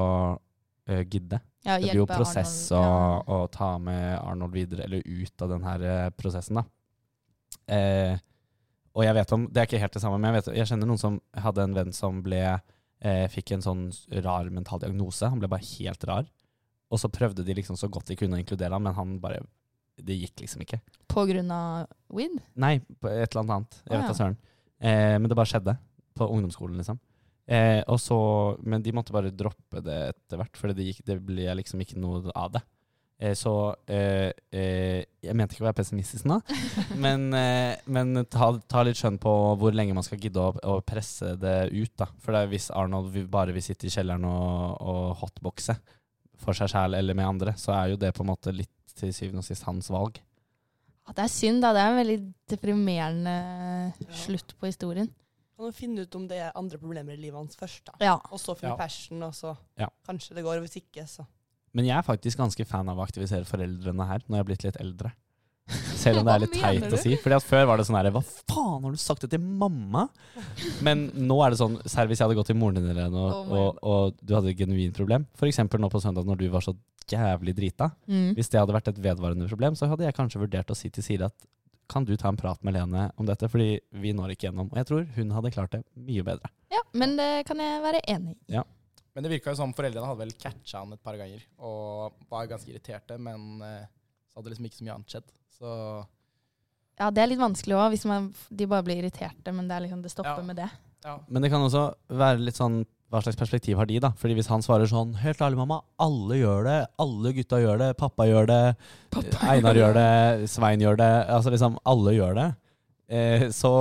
[0.89, 1.37] eh, gidde.
[1.63, 2.83] Ja, Det blir jo prosess å,
[3.23, 6.65] å ta med Arnold videre, eller ut av den her eh, prosessen, da.
[7.71, 8.17] Eh,
[8.93, 10.89] og jeg vet om Det er ikke helt det samme, men jeg, vet, jeg kjenner
[10.91, 13.85] noen som hadde en venn som ble eh, fikk en sånn
[14.25, 15.31] rar mental diagnose.
[15.31, 16.27] Han ble bare helt rar.
[16.93, 19.45] Og så prøvde de liksom så godt de kunne å inkludere ham, men han bare
[20.03, 20.81] Det gikk liksom ikke.
[21.09, 22.39] På grunn av weed?
[22.57, 23.81] Nei, på et eller annet.
[23.85, 24.19] Jeg vet da ja.
[24.19, 24.37] søren.
[24.81, 25.77] Eh, men det bare skjedde.
[26.17, 26.99] På ungdomsskolen, liksom.
[27.53, 28.19] Eh, og så,
[28.65, 32.01] men de måtte bare droppe det etter hvert, for det, gikk, det ble liksom ikke
[32.01, 32.63] noe av det.
[33.23, 33.53] Eh, så
[33.87, 36.39] eh, eh, Jeg mente ikke å være pessimistisk nå,
[37.05, 40.79] men, eh, men ta, ta litt skjønn på hvor lenge man skal gidde å, å
[40.87, 41.93] presse det ut.
[42.01, 42.09] da.
[42.23, 45.77] For det er hvis Arnold bare vil sitte i kjelleren og, og hotboxe
[46.43, 49.13] for seg sjæl eller med andre, så er jo det på en måte litt til
[49.15, 50.19] syvende og sist hans valg.
[51.03, 51.73] Ja, det er synd, da.
[51.75, 52.19] Det er en veldig
[52.51, 53.37] deprimerende
[54.23, 55.11] slutt på historien.
[55.63, 57.93] Kan må finne ut om det er andre problemer i livet hans først, da.
[58.03, 58.17] Ja.
[58.33, 58.77] Og så finne Ja.
[58.77, 59.89] passion, og så Ja.
[60.09, 60.61] kanskje det går.
[60.61, 61.27] Hvis ikke, så
[61.75, 64.65] Men jeg er faktisk ganske fan av å aktivisere foreldrene her, når jeg er blitt
[64.65, 65.13] litt eldre.
[65.97, 66.97] Selv om det er litt teit du?
[66.97, 67.17] å si.
[67.17, 70.09] Fordi at Før var det sånn her Hva faen, har du sagt det til mamma?
[70.83, 73.31] Men nå er det sånn Selv hvis jeg hadde gått til moren din eller noe,
[73.31, 75.59] Oh og, og du hadde et genuint problem, f.eks.
[75.63, 76.75] nå på søndag når du var så
[77.09, 78.35] jævlig drita Mm.
[78.35, 81.03] Hvis det hadde vært et vedvarende problem, så hadde jeg kanskje vurdert å si til
[81.05, 81.35] Siri at
[81.93, 84.71] kan du ta en prat med Lene om dette, fordi vi når ikke gjennom.
[84.73, 86.51] Og jeg tror hun hadde klart det mye bedre.
[86.73, 88.63] ja, men det kan jeg være enig i.
[89.15, 92.47] Men det virka jo som foreldrene hadde vel catcha han et par ganger og var
[92.49, 93.85] ganske irriterte, men eh,
[94.33, 95.27] så hadde liksom ikke så mye annet skjedd.
[95.59, 95.73] Så
[97.01, 99.85] Ja, det er litt vanskelig òg, hvis man, de bare blir irriterte, men det, er
[99.87, 100.47] liksom, det stopper Ja.
[100.49, 100.71] med det.
[101.05, 101.19] ja.
[101.29, 104.09] Men det kan også være litt sånn Hva slags perspektiv har de, da?
[104.17, 105.83] Fordi hvis han svarer sånn Helt ærlig, mamma.
[106.01, 106.79] Alle gjør det.
[107.03, 107.91] Alle gutta gjør det.
[108.01, 108.63] Pappa gjør det.
[109.45, 110.13] Einar gjør det.
[110.49, 111.11] Svein gjør det.
[111.35, 112.49] Altså liksom Alle gjør det.
[113.13, 113.75] Eh, så,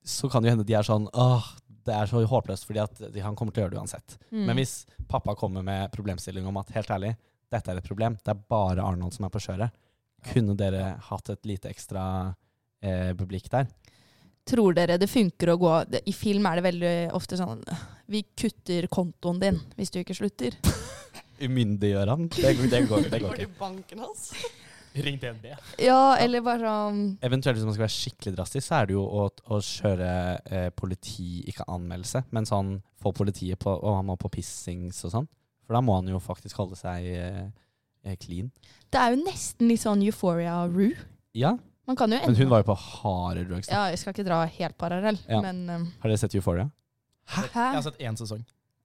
[0.00, 1.50] så kan det jo hende de er sånn Åh,
[1.84, 4.16] det er så håpløst, fordi at han kommer til å gjøre det uansett.
[4.30, 4.44] Mm.
[4.48, 4.74] Men hvis
[5.10, 7.12] pappa kommer med problemstilling om at helt ærlig,
[7.52, 9.74] dette er et problem, det er bare Arnold som er på kjøret,
[10.30, 12.04] kunne dere hatt et lite ekstra
[12.80, 13.68] eh, publikk der?
[14.48, 15.70] Tror dere det funker å gå
[16.04, 17.62] I film er det veldig ofte sånn
[18.10, 20.56] Vi kutter kontoen din hvis du ikke slutter.
[21.44, 22.28] Umyndiggjør han?
[22.30, 23.46] Det, går- det, går, det går Går ikke.
[23.48, 24.28] til banken hans.
[24.94, 25.48] Ring DNB.
[25.82, 29.02] Ja, eller bare sånn Eventuelt hvis man skal være skikkelig drastisk, så er det jo
[29.02, 30.10] å, å kjøre
[30.46, 35.10] eh, politi, ikke anmeldelse, men sånn få politiet på Og han må på pissings og
[35.16, 35.26] sånn.
[35.66, 37.42] For da må han jo faktisk holde seg eh,
[38.06, 38.52] eh, clean.
[38.94, 40.94] Det er jo nesten litt sånn Euphoria-Rue.
[41.42, 41.56] Ja,
[41.90, 43.66] Man kan jo men hun var jo på harde drugs.
[43.66, 43.74] da.
[43.74, 45.42] Ja, jeg skal ikke dra helt parallell, Ja.
[45.42, 46.68] men um, Har dere sett Euphoria?
[47.28, 48.42] Jeg har sett én sesong.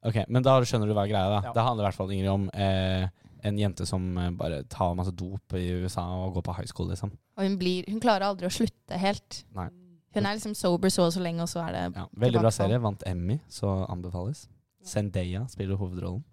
[0.07, 1.33] Ok, Men da skjønner du hva greia er.
[1.33, 1.41] da.
[1.49, 1.55] Ja.
[1.57, 3.09] Det handler i hvert fall Ingrid, om eh,
[3.49, 6.87] en jente som eh, bare tar masse dop i USA og går på high school,
[6.93, 7.11] liksom.
[7.37, 9.43] Og hun, blir, hun klarer aldri å slutte helt.
[9.57, 9.67] Nei.
[10.15, 12.51] Hun er liksom sober så og så lenge, og så er det Ja, veldig bra
[12.55, 12.79] serie.
[12.81, 14.47] Vant Emmy, så anbefales.
[14.87, 16.23] Zendaya spiller hovedrollen.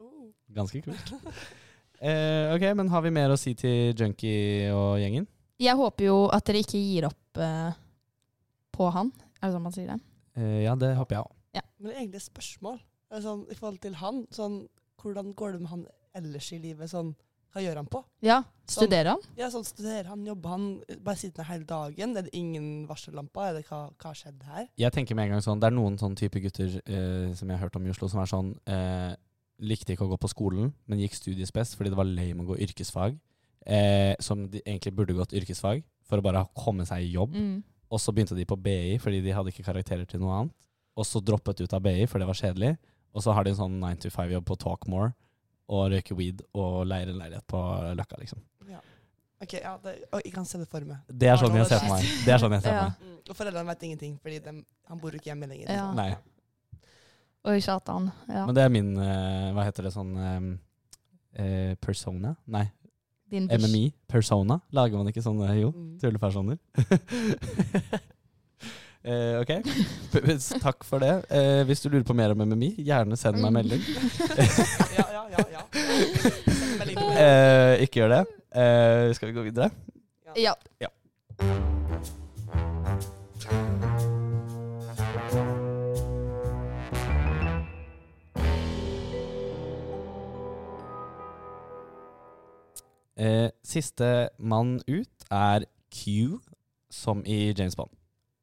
[0.57, 1.15] Ganske kult.
[1.97, 5.25] Eh, ok, men har vi mer å si til Junkie og gjengen?
[5.57, 7.71] Jeg håper jo at dere ikke gir opp eh,
[8.77, 9.09] på han.
[9.41, 9.97] Er det sånn man sier det?
[10.37, 11.31] Eh, ja, det håper jeg òg.
[11.79, 12.81] Men det er egentlig et spørsmål
[13.23, 14.25] sånn, i forhold til han.
[14.35, 14.61] Sånn,
[15.03, 15.87] hvordan går det med han
[16.17, 16.91] ellers i livet?
[16.91, 17.15] Sånn,
[17.57, 18.03] hva gjør han på?
[18.27, 18.41] Ja.
[18.69, 19.23] Studerer han?
[19.39, 20.65] Ja, sånn Studerer han, jobber han,
[21.07, 22.17] bare sitter han hele dagen?
[22.19, 23.47] Er det ingen varsellamper?
[23.49, 24.67] Er det hva har skjedd her?
[24.77, 27.57] Jeg tenker med en gang sånn, Det er noen sånn type gutter eh, som jeg
[27.57, 29.15] har hørt om i Oslo, som er sånn eh,
[29.65, 32.59] Likte ikke å gå på skolen, men gikk studiespes fordi det var lame å gå
[32.67, 33.15] yrkesfag.
[33.65, 37.33] Eh, som de egentlig burde gått yrkesfag, for å bare komme seg i jobb.
[37.33, 37.63] Mm.
[37.89, 40.55] Og så begynte de på BI fordi de hadde ikke karakterer til noe annet.
[40.97, 42.75] Og så droppet ut av BI, for det var kjedelig.
[43.17, 45.13] Og så har de en sånn 9 to 5-jobb på Talkmore
[45.69, 47.59] og røyker weed og leier en leilighet på
[47.99, 48.39] Løkka, liksom.
[48.71, 48.79] Ja.
[49.43, 51.01] Ok, ja, det, og jeg kan se det for meg.
[51.11, 52.07] Det er sånn jeg ser for meg.
[52.25, 52.85] Det er sånn jeg ser Ja.
[52.87, 53.03] meg.
[53.03, 53.17] Mm.
[53.29, 54.39] Og foreldrene vet ingenting, fordi
[54.89, 55.73] han bor jo ikke hjemme lenger.
[55.75, 55.89] Ja.
[55.97, 56.15] Nei.
[57.47, 58.09] Oi, satan.
[58.29, 58.47] Ja.
[58.47, 60.47] Men det er min uh, Hva heter det sånn eh,
[61.43, 62.33] eh, Persona?
[62.47, 62.65] Nei,
[63.31, 63.49] Din.
[63.51, 63.93] MMI.
[64.09, 64.61] Persona.
[64.73, 65.99] Lager man ikke sånne, jo, Mm.
[66.01, 66.59] tullepersoner?
[69.07, 69.53] eh, ok.
[70.63, 71.15] Takk for det.
[71.31, 73.83] Eh, hvis du lurer på mer om MMI, gjerne send meg melding.
[74.99, 75.47] ja, ja, ja.
[75.57, 75.65] ja.
[77.17, 78.23] Eh, ikke gjør det.
[78.57, 79.71] Eh, skal vi gå videre?
[80.37, 80.55] Ja.
[93.17, 96.39] Eh, siste mann ut er Q,
[96.91, 97.91] som i James Bond.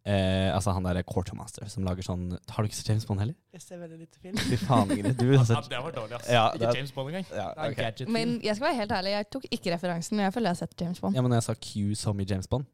[0.03, 3.37] Eh, altså han derre Quartermaster som lager sånn Har du ikke sett James Bond heller?
[3.55, 4.35] Jeg ser veldig lite film.
[4.35, 5.15] Fy faen, Ingrid.
[5.15, 6.27] Du har Ja, det var dårlig, ass.
[6.27, 7.25] Ja, det ikke er- James Bond engang.
[7.31, 8.13] ja, Det er en ok.
[8.17, 10.19] Men jeg skal være helt ærlig, jeg tok ikke referansen.
[10.19, 11.15] Jeg føler jeg har sett James Bond.
[11.15, 12.67] ja, men jeg sa Q som i James Bond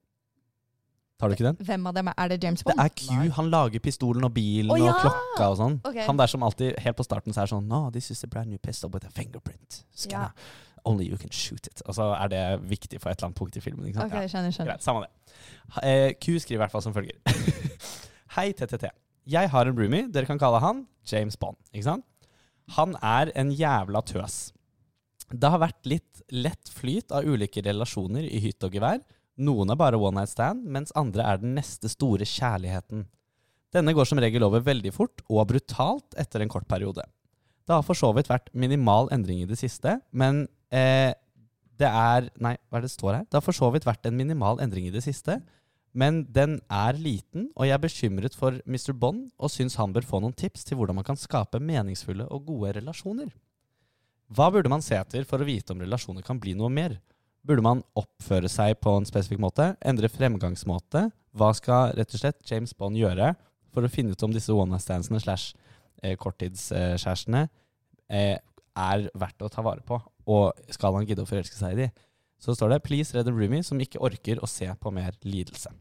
[1.20, 1.58] Tar du ikke den?
[1.68, 2.78] Hvem av dem er, er det James Bond?
[2.80, 3.08] Det er Q.
[3.12, 3.30] Nei.
[3.36, 4.94] Han lager pistolen og bilen oh, ja!
[4.94, 5.76] og klokka og sånn.
[5.84, 6.06] Okay.
[6.08, 8.48] Han der som alltid, helt på starten, så er sånn No, this is a brand
[8.50, 9.82] new pistol with a fingerprint.
[9.92, 10.32] Scanner.
[10.88, 11.82] Only you can shoot it.
[11.86, 13.88] Og så er det viktig for et eller annet punkt i filmen.
[13.90, 14.14] Ikke sant?
[14.14, 14.72] Ok, jeg skjønner, skjønner.
[14.72, 15.36] Greit, samme det.
[15.84, 17.18] Eh, Q skriver i hvert fall som følger.
[18.38, 18.90] Hei, TTT.
[19.30, 20.08] Jeg har en roomie.
[20.14, 21.60] Dere kan kalle han James Bond.
[21.74, 22.08] Ikke sant?
[22.78, 24.40] Han er en jævla tøs.
[25.30, 29.02] Det har vært litt lett flyt av ulike relasjoner i hytt og gevær.
[29.40, 33.06] Noen er bare one night stand, mens andre er den neste store kjærligheten.
[33.74, 37.06] Denne går som regel over veldig fort og brutalt etter en kort periode.
[37.70, 41.14] Det har for så vidt vært minimal endring i det siste, men eh,
[41.80, 43.26] det er Nei, hva er det står her?
[43.28, 45.40] Det har for så vidt vært en minimal endring i det siste,
[45.96, 48.94] men den er liten, og jeg er bekymret for Mr.
[48.94, 52.46] Bond og syns han bør få noen tips til hvordan man kan skape meningsfulle og
[52.52, 53.32] gode relasjoner.
[54.30, 57.00] Hva burde man se etter for å vite om relasjoner kan bli noe mer?
[57.42, 59.72] Burde man oppføre seg på en spesifikk måte?
[59.82, 61.08] Endre fremgangsmåte?
[61.34, 63.34] Hva skal rett og slett James Bond gjøre
[63.74, 65.56] for å finne ut om disse one night standsene slash
[66.04, 67.48] eh, korttidskjærestene
[68.10, 68.38] eh,
[68.80, 70.00] er verdt å ta vare på?
[70.30, 71.90] Og skal han gidde å forelske seg i de?
[72.40, 75.74] Så står det 'Please redd a roomie som ikke orker å se på mer lidelse'.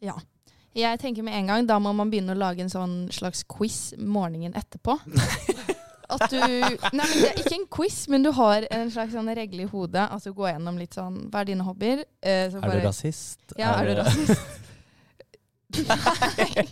[0.00, 0.14] Ja.
[0.74, 3.94] Jeg tenker med en gang, da må man begynne å lage en sånn slags quiz
[3.98, 4.98] morgenen etterpå.
[6.14, 9.30] At du Nei, men det er ikke en quiz, men du har en slags sånn
[9.34, 10.04] regle i hodet.
[10.12, 12.04] At du går gjennom litt sånn Hva er dine hobbyer?
[12.22, 13.40] Eh, så Er bare- du rasist?
[13.58, 14.40] Ja, er du rasist?
[15.88, 16.66] Nei.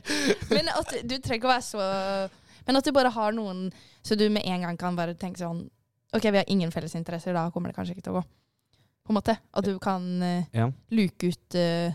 [0.52, 1.86] Men at du trenger ikke å være så
[2.66, 3.70] Men at du bare har noen
[4.02, 5.64] Så du med en gang kan bare tenke sånn
[6.14, 8.22] OK, vi har ingen felles interesser, da kommer det kanskje ikke til å gå.
[9.06, 9.34] På en måte.
[9.56, 10.66] At du kan uh, Ja.
[10.92, 11.94] luke ut uh,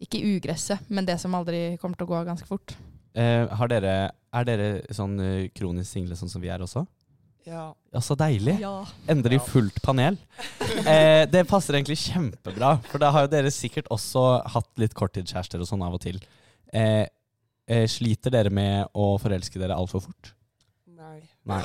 [0.00, 2.76] Ikke ugresset, men det som aldri kommer til å gå ganske fort.
[3.18, 3.94] Uh, har dere,
[4.32, 5.18] er dere sånn
[5.58, 6.86] kronisk single sånn som vi er også?
[7.46, 7.72] Ja.
[7.92, 8.54] Ja, så deilig.
[8.62, 8.84] Ja.
[9.10, 9.46] Endelig Ja.
[9.50, 10.16] fullt panel.
[10.86, 14.22] Eh, det passer egentlig kjempebra, for da har jo dere sikkert også
[14.54, 16.16] hatt litt korttidskjærester og sånn av og til.
[16.72, 17.04] Eh,
[17.72, 20.34] eh, sliter dere med å forelske dere altfor fort?
[20.92, 21.20] Nei.
[21.48, 21.62] Nei.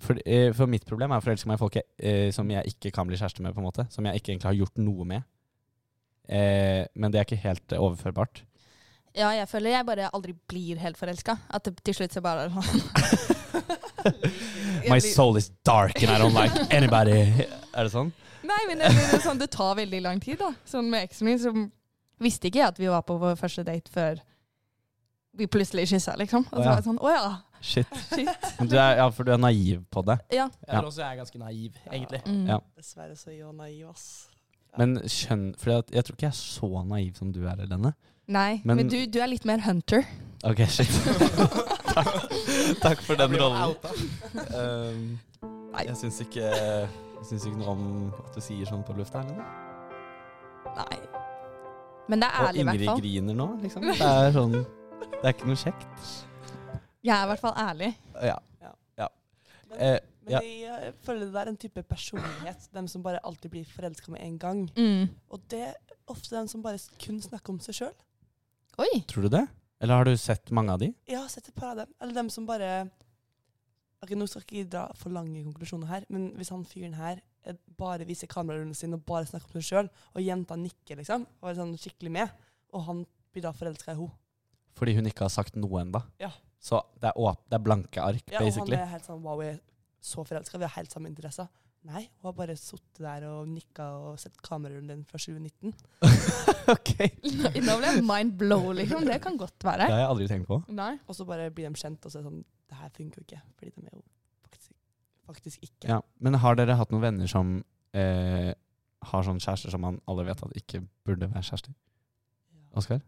[0.00, 2.72] For, eh, for mitt problem er å forelske meg i folk jeg, eh, som jeg
[2.72, 3.84] ikke kan bli kjæreste med, på en måte.
[3.92, 5.26] Som jeg ikke egentlig har gjort noe med.
[6.30, 8.42] Eh, men det er ikke helt overførbart.
[9.14, 11.36] ja, jeg føler jeg bare aldri blir helt forelska.
[11.50, 12.48] At det til slutt så bare
[14.88, 17.44] My soul is dark and I don't like anybody.
[17.74, 18.12] Er det sånn?
[18.46, 20.54] Nei, men det, det, sånn, det tar veldig lang tid, da.
[20.64, 21.52] Sånn med eksen min, så
[22.24, 24.22] visste ikke jeg at vi var på vår første date før
[25.36, 26.46] vi plutselig kyssa, liksom.
[26.50, 26.68] Og så ja.
[26.70, 27.86] var jeg sånn Å ja, Shit.
[28.08, 28.28] shit.
[28.70, 30.16] Du er, ja, for du er naiv på det.
[30.32, 30.46] Ja.
[30.64, 32.20] Jeg tror også jeg er ganske naiv, egentlig.
[32.26, 32.46] Mm.
[32.48, 32.58] Ja.
[32.76, 34.06] Dessverre så er jeg naiv, ass.
[34.78, 37.92] Men skjønn For jeg, jeg tror ikke jeg er så naiv som du er, Helene.
[38.30, 40.06] Nei, Men- men, du, du er litt mer hunter.
[40.46, 40.88] Ok, shit.
[41.90, 42.10] Takk,
[42.80, 43.72] takk for den rollen.
[44.54, 45.18] Um,
[45.74, 47.82] jeg syns ikke, jeg syns ikke noe om
[48.14, 49.24] at du sier sånn på lufta.
[49.24, 49.42] Helene.
[50.78, 51.00] Nei.
[52.06, 52.94] Men det er ærlig, i hvert fall.
[52.94, 53.88] Og Ingrid griner nå, liksom.
[53.90, 54.54] Det er sånn
[55.00, 56.06] Det er ikke noe kjekt.
[57.04, 57.94] Jeg er i hvert fall ærlig.
[58.20, 58.38] Ja.
[59.70, 60.40] Men, Eh, men ja.
[60.42, 62.68] jeg, eh, føler det er en type personlighet.
[62.74, 64.64] Dem som bare alltid blir forelska med en gang.
[64.76, 65.08] Mm.
[65.30, 65.74] Og det er
[66.10, 67.94] ofte dem som bare kun snakker om seg sjøl.
[69.06, 69.46] Tror du det?
[69.80, 70.90] Eller har du sett mange av de?
[71.08, 71.94] Jeg har sett et par av dem.
[72.00, 72.90] Eller dem som bare
[74.00, 77.18] Ok, Nå skal jeg ikke dra for lange konklusjoner her, men hvis han fyren her
[77.44, 81.26] eh, bare viser kamerarunden sin og bare snakker om seg sjøl, og jenta nikker, liksom,
[81.42, 82.32] og er sånn skikkelig med,
[82.72, 84.08] og han blir da forelska i henne
[84.80, 86.00] Fordi hun ikke har sagt noe ennå.
[86.22, 86.30] Ja.
[86.60, 89.40] Så det er, åp det er blanke ark, ja, Og han er helt sånn Wow,
[89.40, 89.58] vi er
[90.04, 91.48] så forelska, vi har helt samme interesser.
[91.88, 95.72] Nei, hun har bare sittet der og nikka og sett kamerarullen din fra 2019.
[96.74, 96.90] ok.
[97.64, 99.06] Nå ble jeg mind blow, liksom.
[99.08, 99.86] Det kan godt være.
[99.88, 100.58] Det har jeg aldri tenkt på.
[100.76, 100.92] Nei.
[101.08, 103.26] Og så bare blir de kjent, og så er det sånn Det her funker jo
[103.28, 103.40] ikke.
[103.56, 104.02] Fordi de er jo
[104.44, 104.74] faktisk,
[105.30, 105.88] faktisk ikke.
[105.88, 106.02] Ja.
[106.20, 107.56] Men har dere hatt noen venner som
[107.96, 108.52] eh,
[109.12, 111.72] har sånne kjærester som man alle vet at ikke burde være kjærester?
[112.76, 113.00] Oskar?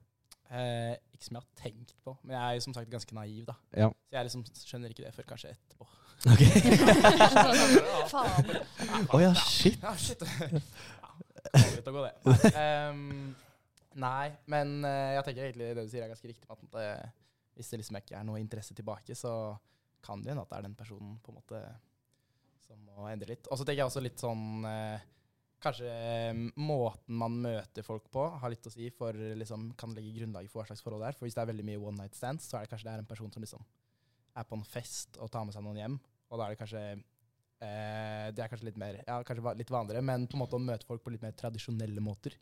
[0.53, 3.45] Eh, ikke som jeg har tenkt på, men jeg er jo som sagt ganske naiv,
[3.49, 3.55] da.
[3.73, 3.89] Ja.
[3.89, 5.87] Så jeg liksom skjønner ikke det før kanskje etterpå.
[6.29, 6.43] Ok.
[8.13, 8.51] Faen.
[9.09, 9.79] Å ja, shit.
[9.81, 10.21] Ja, shit.
[10.23, 11.15] ja,
[11.89, 12.53] å gå det.
[12.53, 13.33] Ehm,
[13.99, 16.47] nei men eh, jeg tenker egentlig det du sier er ganske riktig.
[16.53, 17.09] At eh,
[17.57, 19.33] hvis det liksom ikke er noe interesse tilbake, så
[20.05, 21.63] kan det hende at det er den personen på en måte
[22.67, 23.49] som må endre litt.
[23.49, 25.09] Og så tenker jeg også litt sånn eh,
[25.63, 30.17] Kanskje eh, måten man møter folk på, har litt å si for liksom, kan legge
[30.17, 31.19] grunnlaget for hva slags forhold det er.
[31.19, 33.03] For hvis det er veldig mye one night stands, så er det kanskje det er
[33.05, 33.63] en person som liksom
[34.35, 35.99] er på en fest og tar med seg noen hjem.
[36.33, 40.03] Og da er det kanskje eh, Det er kanskje litt mer Ja, kanskje litt vanligere,
[40.09, 42.35] men på en måte å møte folk på litt mer tradisjonelle måter.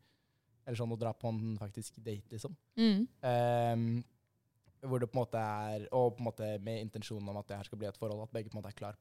[0.65, 2.55] Eller sånn å dra på en faktisk date, liksom.
[2.79, 3.05] Mm.
[3.27, 7.49] Eh, hvor det på en måte er Og på en måte med intensjonen om at
[7.51, 8.97] det her skal bli et forhold, at begge på en måte er klar,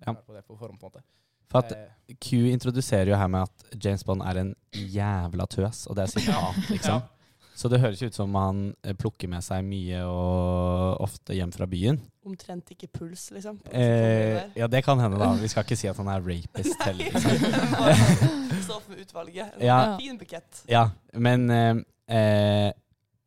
[0.00, 0.10] Ja.
[0.14, 0.80] klar på det på forhånd.
[0.80, 1.04] på en måte.
[1.50, 1.86] For at Eh,
[2.18, 6.10] Q introduserer jo her med at James Bond er en jævla tøs, og det er
[6.10, 7.02] sitat, liksom.
[7.60, 11.66] Så det høres ut som han eh, plukker med seg mye og ofte hjem fra
[11.70, 11.98] byen.
[12.26, 13.60] Omtrent ikke puls, liksom.
[13.70, 15.28] Eh, ja, det kan hende, da.
[15.42, 17.10] Vi skal ikke si at han er rapist heller.
[17.14, 18.62] Liksom.
[18.64, 19.54] Stå for utvalget.
[19.60, 19.78] En Ja.
[20.00, 20.62] fin bukett.
[20.70, 21.74] Ja, men eh,
[22.16, 22.72] eh,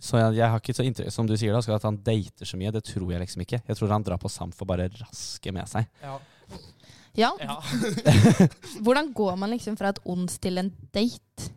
[0.03, 2.45] Så jeg, jeg har ikke så inntrykk Som du sier, da, skal at han dater
[2.49, 2.71] så mye.
[2.75, 3.61] Det tror jeg liksom ikke.
[3.67, 5.87] Jeg tror han drar på Samf for bare raske med seg.
[6.03, 6.17] ja.
[7.19, 7.59] Ja, ja.
[8.83, 11.51] hvordan går man liksom fra et ons til en date?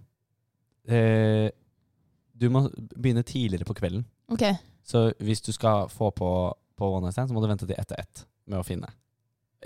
[0.87, 1.49] Eh,
[2.37, 4.05] du må begynne tidligere på kvelden.
[4.33, 4.45] Ok.
[4.87, 6.31] Så hvis du skal få på,
[6.77, 8.91] på One Night Stand, så må du vente til etter ett med å finne.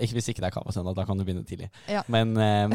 [0.01, 1.67] Ikke hvis ikke det er kava søndag, da kan du begynne tidlig.
[1.91, 2.01] Ja.
[2.09, 2.71] Men, eh,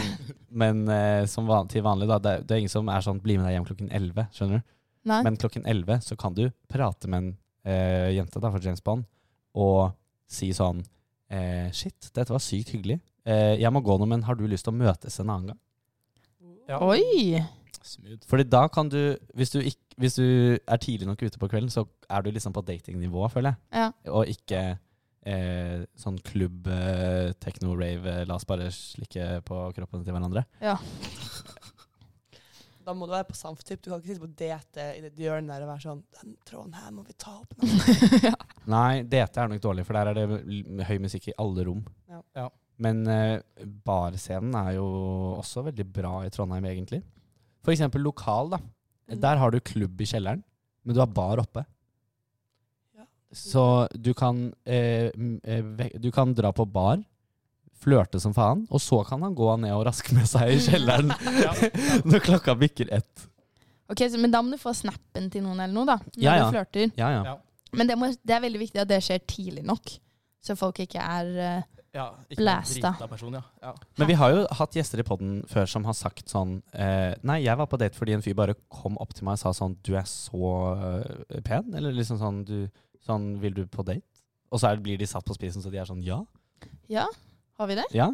[0.62, 2.20] men eh, som van til vanlig, da.
[2.22, 4.72] Det, det er ingen som er sånn 'bli med deg hjem klokken 11', skjønner du?
[5.06, 5.22] Nei.
[5.22, 7.30] Men klokken 11 så kan du prate med en
[7.66, 9.06] eh, jente da, fra James Bond
[9.54, 9.94] og
[10.30, 10.82] si sånn
[11.30, 13.00] eh, 'Shit, dette var sykt hyggelig.
[13.26, 15.60] Eh, jeg må gå nå, men har du lyst til å møtes en annen gang?'
[16.68, 16.78] ja.
[16.82, 17.42] Oi!
[17.86, 18.24] Smooth.
[18.26, 21.70] Fordi da kan du hvis, du ikk- hvis du er tidlig nok ute på kvelden,
[21.70, 23.58] så er du liksom på datingnivå, føler jeg.
[23.78, 23.92] Ja.
[24.10, 24.78] Og ikke
[25.26, 30.44] eh, sånn klubb, eh, techno-rave, eh, la oss bare slikke på kroppene til hverandre.
[30.60, 30.76] ja.
[32.86, 33.80] Da må du være på samtyp.
[33.82, 36.76] Du kan ikke sitte på DT i det hjørnet der og være sånn Den tråden
[36.78, 37.70] her må vi ta opp nå.
[38.28, 38.36] ja.
[38.70, 41.82] Nei, DT er nok dårlig, for der er det høy musikk i alle rom.
[42.10, 42.22] Ja.
[42.38, 42.46] Ja.
[42.82, 43.40] Men uh,
[43.86, 44.86] barscenen er jo
[45.40, 47.00] også veldig bra i Trondheim, egentlig.
[47.66, 48.60] For eksempel lokal, da.
[49.10, 49.18] Mm.
[49.24, 50.44] Der har du klubb i kjelleren,
[50.84, 51.64] men du har bar oppe.
[52.94, 53.06] Ja.
[53.34, 53.64] Så
[53.94, 55.10] du kan, eh,
[55.42, 57.02] eh, du kan dra på bar,
[57.82, 61.12] flørte som faen, og så kan han gå ned og raske med seg i kjelleren
[61.44, 61.70] Ja, ja.
[62.08, 63.26] når klokka bikker ett.
[63.92, 65.98] Ok, så, Men da må du få snappen til noen eller noe, da.
[66.16, 66.48] Når Ja, ja.
[66.48, 66.90] du flørter.
[66.98, 67.22] Ja, ja.
[67.32, 67.36] Ja.
[67.76, 69.92] Men det, må, det er veldig viktig at det skjer tidlig nok.
[70.42, 71.62] Så folk ikke er uh,
[71.94, 72.92] Ja, ikke blasta.
[73.10, 73.42] person, ja.
[73.62, 73.72] ja.
[73.98, 77.38] Men vi har jo hatt gjester i podden før som har sagt sånn eh, Nei,
[77.44, 79.74] jeg var på date fordi en fyr bare kom opp til meg og sa sånn
[79.86, 81.72] Du er så eh, pen.
[81.74, 82.56] Eller liksom sånn du,
[83.06, 84.04] Sånn Vil du på date?
[84.52, 86.20] Og så er, blir de satt på spisen, så de er sånn Ja.
[86.88, 87.04] Ja,
[87.58, 87.84] har vi det?
[87.96, 88.10] Ja.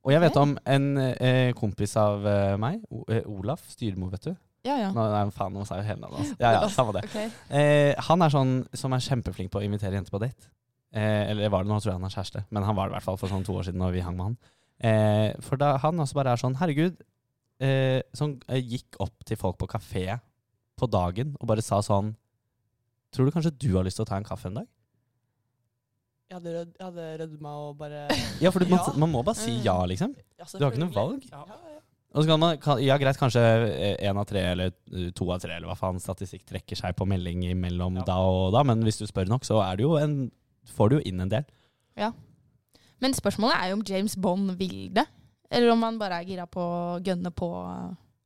[0.00, 4.30] Og jeg vet om en eh, kompis av eh, meg, o eh, Olaf Styrmo, vet
[4.30, 4.32] du.
[4.64, 4.88] Ja, ja.
[4.92, 6.32] Nå, nei, faen, nå sa jeg jo hele navnet hans.
[6.40, 7.04] Ja, ja, samme det.
[7.08, 7.36] Ok.
[7.56, 10.50] Eh, han er sånn som er kjempeflink på å invitere jenter på date.
[10.92, 12.42] Eh, eller var det nå, tror jeg han er kjæreste.
[12.52, 14.18] Men han var det i hvert fall for sånn to år siden når vi hang
[14.18, 14.36] med han.
[14.80, 17.00] Eh, for da han også bare er sånn Herregud.
[17.60, 20.06] Eh, som eh, gikk opp til folk på kafé
[20.80, 22.14] på dagen og bare sa sånn
[23.12, 24.68] Tror du kanskje du har lyst til å ta en kaffe en dag?
[26.30, 28.04] Jeg hadde, rød, jeg hadde rødma og bare
[28.40, 28.92] Ja, for man, Ja.
[29.02, 30.12] man må bare si ja, liksom.
[30.38, 31.24] Ja, Du har ikke noe valg.
[31.30, 31.56] Ja, ja.
[32.14, 33.42] Og så kan man, kan, ja greit, kanskje
[34.02, 37.06] én av tre eller eh, to av tre, eller hva faen statistikk trekker seg på
[37.06, 38.04] melding imellom Ja.
[38.06, 40.30] da og da, men hvis du spør nok, så er det jo en,
[40.74, 41.44] får du jo inn en del.
[41.98, 42.12] Ja.
[43.00, 45.06] Men spørsmålet er jo om James Bond vil det.
[45.50, 47.48] Eller om han bare er gira på å gønne på.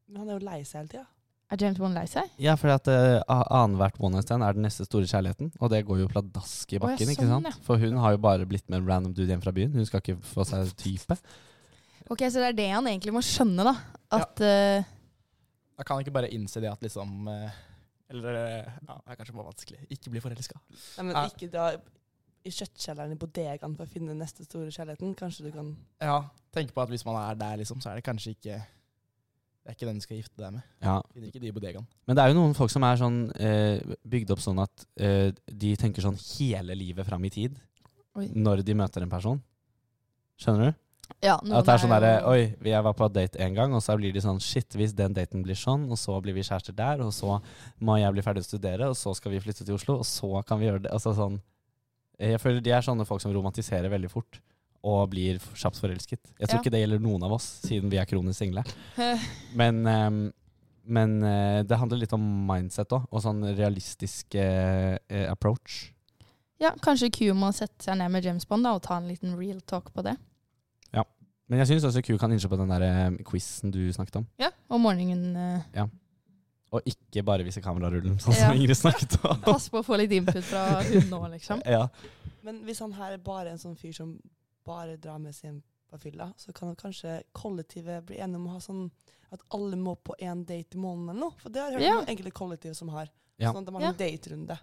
[0.09, 1.07] Men han er jo lei seg hele tida.
[1.53, 2.31] Er James Bond lei seg?
[2.41, 3.21] Ja, for at uh,
[3.53, 6.79] annethvert one night stand er den neste store kjærligheten, og det går jo pladask i
[6.79, 7.51] Å, ja, bakken, ikke sånn, sant?
[7.53, 7.65] ja.
[7.67, 10.01] For hun har jo bare blitt med en random dude hjem fra byen, hun skal
[10.03, 11.19] ikke få seg type.
[12.09, 13.75] Ok, Så det er det han egentlig må skjønne, da.
[14.13, 14.85] At eh,
[15.77, 17.55] Da kan han ikke bare innse det at liksom eh,
[18.13, 19.81] Eller eh, ja, det er kanskje bare vanskelig.
[19.97, 20.59] Ikke bli forelska.
[20.99, 21.23] Nei, men Ja.
[21.31, 21.71] ikke dra
[22.45, 25.15] i kjøttkjelleren i bodegaen for å finne neste store kjærligheten.
[25.17, 25.71] Kanskje du kan
[26.05, 26.19] Ja,
[26.53, 28.59] tenk på at hvis man er der, liksom, så er det kanskje ikke
[29.65, 30.65] Det er ikke den du skal gifte deg med.
[30.85, 30.99] Ja.
[31.15, 31.87] Finner ikke de i bodegaen.
[32.05, 35.31] Men det er jo noen folk som er sånn eh, bygd opp sånn at eh,
[35.49, 37.57] de tenker sånn hele livet fram i tid
[38.21, 38.27] Oi.
[38.37, 39.41] når de møter en person.
[40.37, 40.81] Skjønner du?
[41.25, 43.83] Ja, noen At det er sånn derre Oi, jeg var på date en gang, og
[43.85, 46.77] så blir de sånn Shit, hvis den daten blir sånn, og så blir vi kjærester
[46.77, 47.39] der, og så
[47.81, 50.45] må jeg bli ferdig å studere, og så skal vi flytte til Oslo, og så
[50.49, 50.93] kan vi gjøre det.
[50.93, 51.41] Altså sånn
[52.21, 54.45] Jeg føler de er sånne folk som romantiserer veldig fort.
[54.85, 56.21] Og blir kjapt forelsket.
[56.39, 56.61] Jeg tror Ja.
[56.61, 58.65] ikke det gjelder noen av oss, siden vi er kronisk single.
[59.61, 60.19] Men, ehm,
[60.87, 65.87] men eh, det handler litt om mindset òg, og sånn realistisk eh, eh, approach.
[66.61, 69.33] Ja, kanskje Q må sette seg ned med James Bond da, og ta en liten
[69.41, 70.13] real talk på det.
[70.93, 71.07] Ja,
[71.49, 74.27] Men jeg syns også Q kan innse på den der eh, quizen du snakket om.
[74.39, 75.89] Ja, Om morgenen Ja.
[76.75, 78.49] Og ikke bare vise kamerarullen, sånn Ja.
[78.51, 79.41] som Ingrid snakket om.
[79.41, 81.63] Pass på å få litt input fra hun nå, liksom.
[81.79, 81.87] Ja.
[82.43, 84.19] Men hvis han her er bare en sånn fyr som
[84.65, 88.55] bare drar med seg hjem på fylla, så kan kanskje kollektivet bli enige om å
[88.57, 88.91] ha sånn
[89.35, 91.37] at alle må på én date i måneden eller noe.
[91.43, 91.95] For det har jeg hørt Ja.
[92.01, 93.09] noen enkelte kollektiv som har.
[93.39, 93.53] Ja.
[93.53, 93.89] Sånn at de har Ja.
[93.91, 94.59] en daterunde.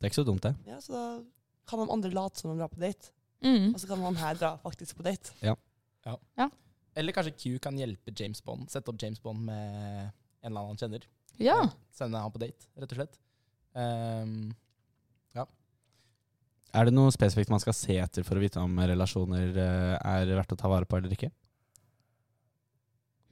[0.00, 0.54] Det er ikke så dumt, det.
[0.66, 1.24] Ja, så da
[1.66, 3.10] kan de andre late som de drar på date,
[3.42, 3.74] Mm.
[3.74, 5.32] og så kan han her dra faktisk på date.
[5.42, 5.54] Ja.
[6.96, 8.68] Eller kanskje Q kan hjelpe James Bond.
[8.70, 10.12] Sette opp James Bond med
[10.42, 11.02] en eller annen han kjenner.
[11.38, 11.68] Ja.
[11.90, 13.18] Sende han på date, rett og slett.
[13.74, 14.54] Ehm,
[16.74, 20.32] Er det noe spesifikt man skal se etter for å vite om relasjoner eh, er
[20.34, 21.30] verdt å ta vare på eller ikke?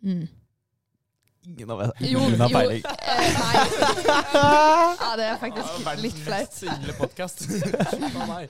[0.06, 0.28] Mm.
[1.50, 2.84] Ingen av Jo, ingen har peiling.
[2.86, 3.54] eh, nei.
[5.02, 6.54] Ja, det er faktisk litt flaut.
[6.54, 7.42] single podkast.
[8.30, 8.44] nei.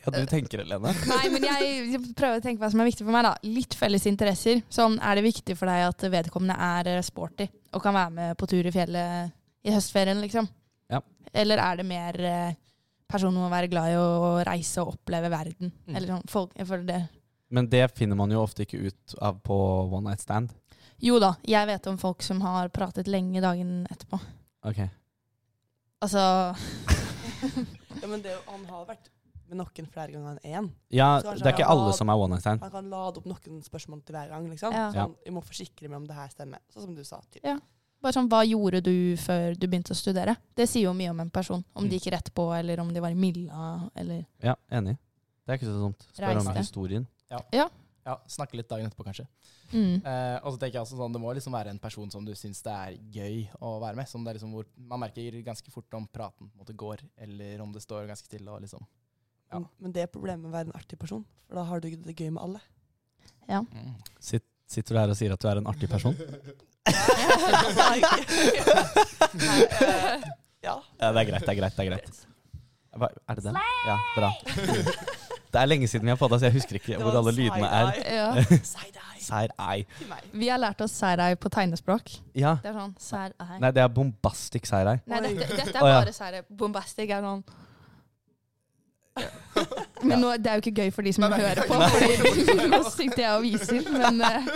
[0.00, 0.94] Ja, du tenker, Helene?
[1.10, 3.26] Nei, men jeg prøver å tenke hva som er viktig for meg.
[3.28, 3.34] da.
[3.44, 4.62] Litt felles interesser.
[4.72, 8.38] Sånn, Er det viktig for deg at vedkommende er eh, sporty og kan være med
[8.40, 10.48] på tur i fjellet i høstferien, liksom?
[10.90, 11.00] Ja.
[11.32, 12.58] Eller er det mer eh,
[13.10, 15.72] personen må være glad i å reise og oppleve verden?
[15.86, 15.94] Mm.
[15.94, 17.00] Eller sånn, folk, jeg føler det.
[17.50, 19.56] Men det finner man jo ofte ikke ut av på
[19.90, 20.52] one night stand.
[21.00, 24.20] Jo da, jeg vet om folk som har pratet lenge dagen etterpå.
[24.68, 24.82] Ok.
[26.04, 26.20] Altså
[28.00, 29.10] Ja, men det, han har vært
[29.50, 30.70] med noen flere ganger enn én.
[30.90, 32.60] Ja, det er ikke alle lade, som er one night stand.
[32.60, 34.48] Man kan lade opp noen spørsmål til hver gang.
[34.50, 34.72] liksom.
[34.72, 34.86] Ja.
[34.94, 36.58] Sånn, jeg må forsikre meg om det her stemmer.
[36.72, 37.20] Sånn som du sa.
[37.30, 37.42] Typ.
[37.44, 37.58] Ja.
[38.00, 40.36] Bare sånn, Hva gjorde du før du begynte å studere?
[40.56, 41.62] Det sier jo mye om en person.
[41.74, 41.90] Om Mm.
[41.90, 44.96] de gikk rett på, eller om de var i Milla, eller Ja, enig.
[45.46, 46.06] Det er ikke så dumt.
[46.14, 47.06] Spør om historien.
[48.06, 49.26] Ja, snakke litt dagen etterpå, kanskje.
[49.72, 50.04] mm.
[50.06, 52.32] Eh, og så tenker jeg også sånn, Det må liksom være en person som du
[52.32, 54.08] syns det er gøy å være med.
[54.08, 56.98] Som det er liksom hvor Man merker ganske fort om praten på en måte går,
[57.18, 58.48] eller om det står ganske stille.
[58.48, 58.86] og liksom Ja.
[59.52, 61.88] Men, men det er problemet med å være en artig person, for da har du
[61.90, 62.60] det gøy med alle.
[63.50, 63.60] Ja.
[63.66, 63.94] mm.
[64.22, 66.14] Sitt, sitter du her og sier at du er en artig person?
[66.14, 66.90] Eh,
[70.66, 70.76] ja.
[71.00, 71.74] Ja, det er greit, det er greit.
[71.76, 72.26] det Er greit.
[72.98, 73.56] Hva, er det den?
[73.86, 74.30] Ja, bra.
[75.50, 77.66] Det er lenge siden vi har fått det, så jeg husker ikke hvor alle lydene
[77.66, 77.86] er.
[78.70, 79.86] side-eye.
[79.86, 80.18] ja.
[80.40, 82.10] Vi har lært oss side-eye på tegnespråk.
[82.38, 82.56] Ja.
[82.62, 83.58] Det er sånn side-eye.
[83.62, 85.00] Nei, det er bombastic side-eye.
[85.10, 86.44] Nei, dette, dette er bare side-eye.
[86.62, 87.42] Bombastic er sånn
[90.08, 91.78] Men nå, det er jo ikke gøy for de som Nei, nei, hører på,
[92.72, 94.46] nå sitter jeg og viser, men eh,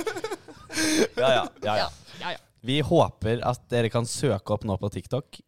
[1.20, 1.88] Ja, ja, ja, ja.
[2.20, 2.38] ja, ja.
[2.64, 5.42] Vi håper at dere kan søke opp nå på TikTok.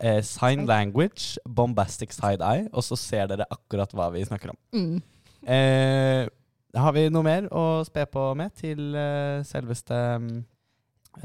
[0.00, 4.58] Eh, sign language, bombastic side-eye, og så ser dere akkurat hva vi snakker om.
[4.72, 4.96] Mm.
[5.42, 6.30] Eh,
[6.78, 10.36] har vi noe mer å spe på med til eh, selveste mm,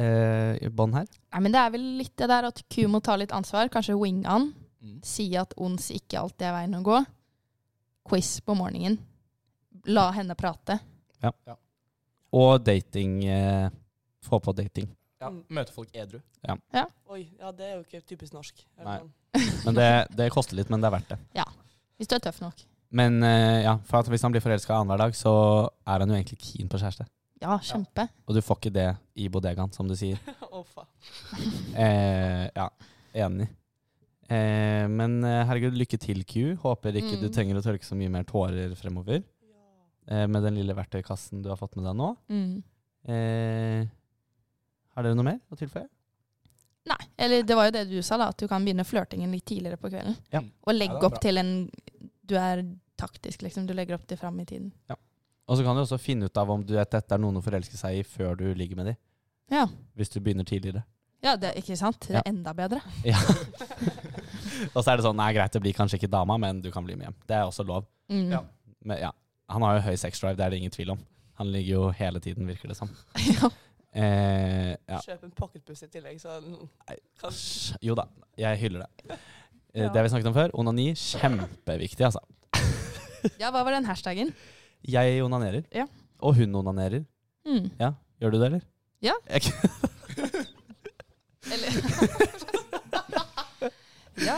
[0.03, 1.07] eh, bånd her?
[1.31, 3.71] Nei, men det er vel litt det der at Q må ta litt ansvar.
[3.71, 4.51] Kanskje wing an.
[4.83, 4.99] Mm.
[5.05, 6.99] Si at ons ikke alltid er veien å gå.
[8.07, 8.97] Quiz på morgenen.
[9.87, 10.79] La henne prate.
[12.37, 13.19] Og dating.
[13.25, 13.69] Eh,
[14.27, 14.89] få på dating.
[15.21, 16.19] Ja, Møte folk edru.
[17.09, 18.59] Oi, ja, det er jo ikke typisk norsk.
[18.85, 18.97] Nei.
[18.99, 19.13] sånn?
[19.65, 21.17] Men det, det koster litt, men det er verdt det.
[21.97, 22.61] Hvis du er tøff nok.
[22.97, 25.33] Men eh, ja, for at hvis han blir forelska annenhver dag, så
[25.85, 27.07] er han jo egentlig keen på kjæreste.
[27.41, 28.07] Ja, kjempe.
[28.25, 28.87] Og du får ikke det
[29.19, 30.21] i bodegaen, som du sier.
[30.47, 30.89] Å, faen.
[31.75, 32.69] Eh, ja,
[33.25, 33.49] enig.
[34.29, 36.55] Eh, men eh, herregud, lykke til, Q.
[36.63, 37.33] Håper ikke du Mm.
[37.33, 40.15] trenger å tørke så mye mer tårer fremover Ja.
[40.23, 42.09] eh, med den lille verktøykassen du har fått med deg nå.
[42.29, 42.63] Mm.
[43.07, 43.87] Eh,
[44.95, 45.87] har dere noe mer å tilføye?
[46.87, 48.29] Nei, eller det var jo det du sa, da.
[48.29, 50.15] At du kan begynne flørtingen litt tidligere på kvelden.
[50.31, 50.39] Ja.
[50.65, 51.69] Og legge er opp til en
[52.25, 52.63] Du er
[52.97, 53.65] taktisk, liksom.
[53.67, 54.73] Du legger opp til fram i tiden.
[55.47, 57.41] Og så kan du også finne ut av om du vet dette er noen å
[57.43, 58.95] forelske seg i før du ligger med dem.
[59.49, 59.65] Ja,
[59.95, 60.83] Hvis du begynner tidligere.
[61.23, 61.99] ja det, ikke sant?
[62.01, 62.19] Det Ja.
[62.25, 62.81] er enda bedre.
[63.05, 63.15] Ja.
[64.73, 66.85] og så er det sånn Nei, greit, det blir kanskje ikke dama, men du kan
[66.87, 67.17] bli med hjem.
[67.29, 67.85] Det er også lov.
[68.11, 68.27] Mm.
[68.31, 68.41] Ja.
[68.87, 69.11] Men ja,
[69.51, 71.01] han har jo høy sex drive, det er det ingen tvil om.
[71.41, 72.89] Han ligger jo hele tiden, virker det som.
[73.37, 73.49] ja.
[73.97, 74.99] Eh, ja.
[75.05, 76.37] Kjøp en pocketbuss i tillegg, så
[77.21, 77.37] kan
[77.81, 78.07] Jo da,
[78.39, 79.11] jeg hyller det.
[79.11, 79.25] Eh,
[79.77, 79.91] Ja.
[79.93, 80.49] Det vi snakket om før.
[80.57, 82.21] Onani, kjempeviktig, altså.
[83.41, 84.31] ja, hva var den hashtagen?
[84.89, 85.67] Jeg onanerer.
[85.75, 85.85] Ja.
[86.17, 87.03] Og hun onanerer.
[87.45, 87.67] Mm.
[87.77, 88.63] Ja, Gjør du det, eller?
[89.05, 89.13] Ja.
[89.29, 89.53] Jeg,
[91.53, 91.69] Eller
[94.25, 94.37] Ja.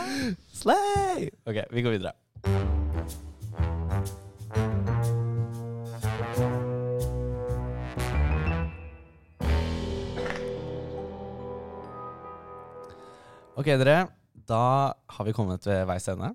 [0.52, 1.30] Slay!
[1.48, 2.12] Ok, vi går videre.
[13.60, 14.08] Ok, dere.
[14.48, 16.30] Da har vi kommet ved veis ende.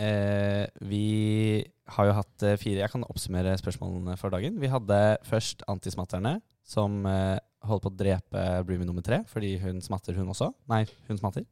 [0.00, 1.60] Eh, vi
[1.92, 4.56] har jo hatt eh, fire Jeg kan oppsummere spørsmålene for dagen.
[4.60, 7.36] Vi hadde først antismatterne, som eh,
[7.68, 10.48] holdt på å drepe Broomy nummer tre fordi hun smatter, hun også.
[10.72, 11.44] Nei, hun smatter.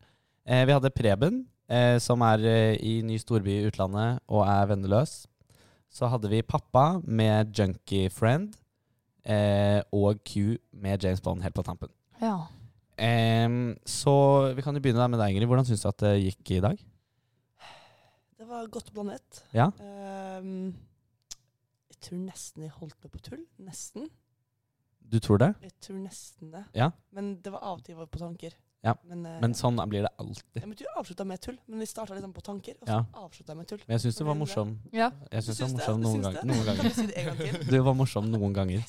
[0.51, 4.67] Eh, vi hadde Preben, eh, som er eh, i ny storby i utlandet og er
[4.67, 5.13] venneløs.
[5.91, 8.57] Så hadde vi pappa med Junkie Friend
[9.23, 11.93] eh, og Q med James Bond helt på tampen.
[12.19, 12.49] Ja.
[13.89, 14.13] Så
[14.53, 15.49] vi kan jo begynne der med deg, Ingrid.
[15.49, 16.83] Hvordan syns du at det gikk i dag?
[18.37, 19.41] Det var godt blandet.
[19.57, 19.71] Ja.
[19.81, 20.75] Ehm,
[21.89, 23.47] jeg tror nesten jeg holdt meg på tull.
[23.65, 24.11] Nesten.
[25.01, 25.55] Du tror det?
[25.65, 26.67] Jeg tror nesten det.
[26.77, 26.91] Ja.
[27.17, 28.59] Men det var av og til jeg var på tanker.
[28.83, 30.57] Ja, Men, eh, Men sånn blir det alltid.
[30.63, 31.59] Jeg måtte jo avslutta med tull.
[31.69, 33.05] Men vi starta liksom på tanker, og så Ja.
[33.13, 33.79] avslutta jeg med tull.
[33.87, 34.79] Men jeg syns du var morsom.
[34.93, 35.11] ja.
[35.31, 35.77] Jeg synes du var Syns det?
[35.77, 36.45] morsom noen, Syns gang, det?
[36.45, 36.83] noen Kan ganger.
[36.83, 37.65] du si det en gang til?
[37.71, 38.85] Du var morsom noen ganger.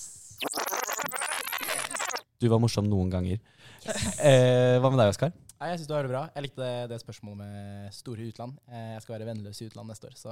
[2.39, 3.39] Du var morsom noen ganger.
[3.85, 5.31] Eh, hva med deg, Oskar?
[5.61, 6.19] Nei, jeg synes du har det bra.
[6.33, 8.55] Jeg likte det, det spørsmålet med store utland.
[8.65, 10.31] Eh, jeg skal være vennløs i utland neste år, så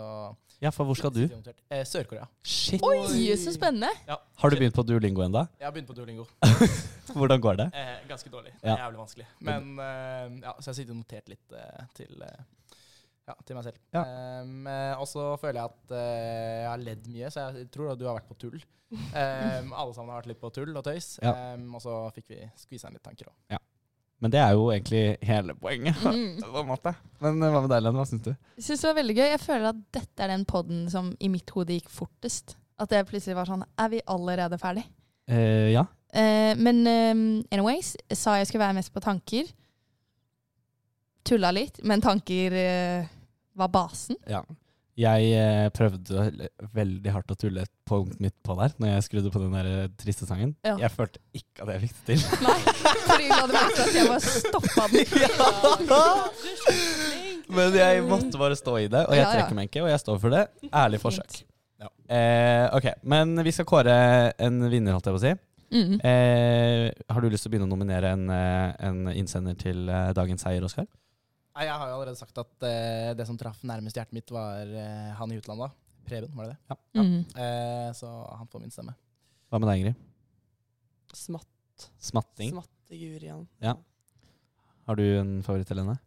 [0.57, 1.19] Ja, for hvor skal du?
[1.69, 2.25] Eh, Sør-Korea.
[2.41, 2.81] Shit!
[2.81, 3.91] Oi, så spennende!
[4.09, 5.45] Har du begynt på Duolingo enda?
[5.61, 6.25] Jeg har begynt på Duolingo.
[7.19, 7.69] Hvordan går det?
[7.77, 8.55] Eh, ganske dårlig.
[8.57, 9.29] Det er Jævlig vanskelig.
[9.51, 13.79] Men eh, ja, så jeg sitter og notert litt eh, til, ja, til meg selv.
[13.93, 14.05] Ja.
[14.41, 16.03] Um, og så føler jeg at uh,
[16.63, 18.57] jeg har ledd mye, så jeg tror at du har vært på tull.
[18.89, 21.19] Um, alle sammen har vært litt på tull og tøys.
[21.21, 21.53] Ja.
[21.53, 23.59] Um, og så fikk vi skvisa inn litt tanker òg.
[24.19, 25.95] Men det er jo egentlig hele poenget.
[26.09, 26.41] Mm.
[26.43, 26.91] på en måte.
[27.23, 27.95] Men eh, hva med deg, Len?
[27.95, 28.31] Hva syns du?
[28.57, 29.27] Jeg synes det var veldig gøy.
[29.31, 32.57] Jeg føler at dette er den podden som i mitt hode gikk fortest.
[32.79, 34.83] At det plutselig var sånn Er vi allerede ferdig?
[35.29, 35.85] Eh, ja.
[36.11, 37.13] Eh, men eh,
[37.55, 39.47] anyways, jeg sa jeg skulle være mest på tanker.
[41.27, 43.07] Tulla litt, men tanker eh,
[43.59, 44.17] var basen.
[44.27, 44.43] ja.
[44.99, 46.25] Jeg eh, prøvde
[46.75, 49.67] veldig hardt å tulle et punkt midt på der, når jeg skrudde på den der
[49.69, 50.51] eh, triste sangen.
[50.67, 50.73] Ja.
[50.81, 52.19] Jeg følte ikke at jeg fikk det til.
[52.47, 52.57] Nei,
[53.07, 55.05] fordi du hadde merket at jeg bare stoppa den.
[57.55, 59.31] Men jeg måtte bare stå i det, og jeg Ja, ja.
[59.39, 60.43] trekker meg ikke, og jeg står for det.
[60.69, 61.39] Ærlig forsøk.
[61.79, 61.87] Ja.
[62.11, 63.95] Eh, ok, men vi skal kåre
[64.35, 65.31] en vinner, holdt jeg på å si.
[65.69, 65.95] Mm.
[66.11, 69.87] Eh, har du lyst til å begynne å nominere en, eh, en innsender til
[70.17, 70.85] dagens seier, Oskar?
[71.59, 74.63] Nei, Jeg har jo allerede sagt at eh, det som traff nærmest hjertet mitt, var
[74.63, 75.73] eh, han i utlandet.
[76.07, 76.77] Preben, var det det?
[76.95, 77.17] Mm.
[77.35, 78.07] Eh, så
[78.39, 78.93] han får min stemme.
[79.51, 79.97] Hva med deg, Ingrid?
[81.11, 81.89] Smatt.
[81.99, 82.53] Smatting.
[82.53, 83.43] Smattegurian.
[83.59, 83.73] Ja.
[84.87, 85.97] Har du en favoritt, Helene?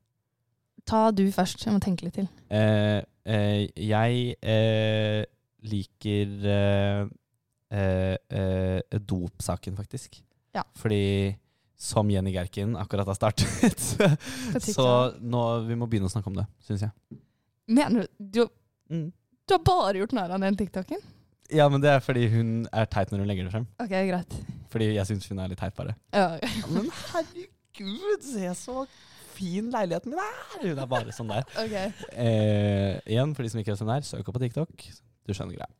[0.88, 1.66] Ta du først.
[1.68, 2.30] Jeg må tenke litt til.
[2.48, 5.20] Eh, eh, jeg eh,
[5.68, 7.12] liker eh,
[7.76, 10.16] eh, eh, dopsaken, faktisk.
[10.57, 10.64] Ja.
[10.80, 11.05] Fordi
[11.83, 13.80] som Jenny Gerkin akkurat har startet,
[14.76, 14.87] så
[15.18, 17.18] nå vi må begynne å snakke om det, syns jeg.
[17.72, 18.43] Mener du du,
[18.93, 19.07] Mm.
[19.49, 21.01] du har bare gjort narr av den TikToken?
[21.53, 23.64] Ja, men det er fordi hun er teit når hun legger det frem.
[23.80, 24.35] Ok, greit.
[24.72, 25.95] Fordi jeg syns hun er litt teit, bare.
[26.12, 26.37] Ja.
[26.68, 28.85] Men herregud, se så
[29.33, 30.43] fin leiligheten min er!
[30.61, 31.47] Hun er bare sånn der.
[31.62, 31.78] ok.
[32.12, 34.91] Eh, igjen, for de som ikke vet hvem der, er, søk opp på TikTok.
[35.24, 35.72] Du skjønner greia.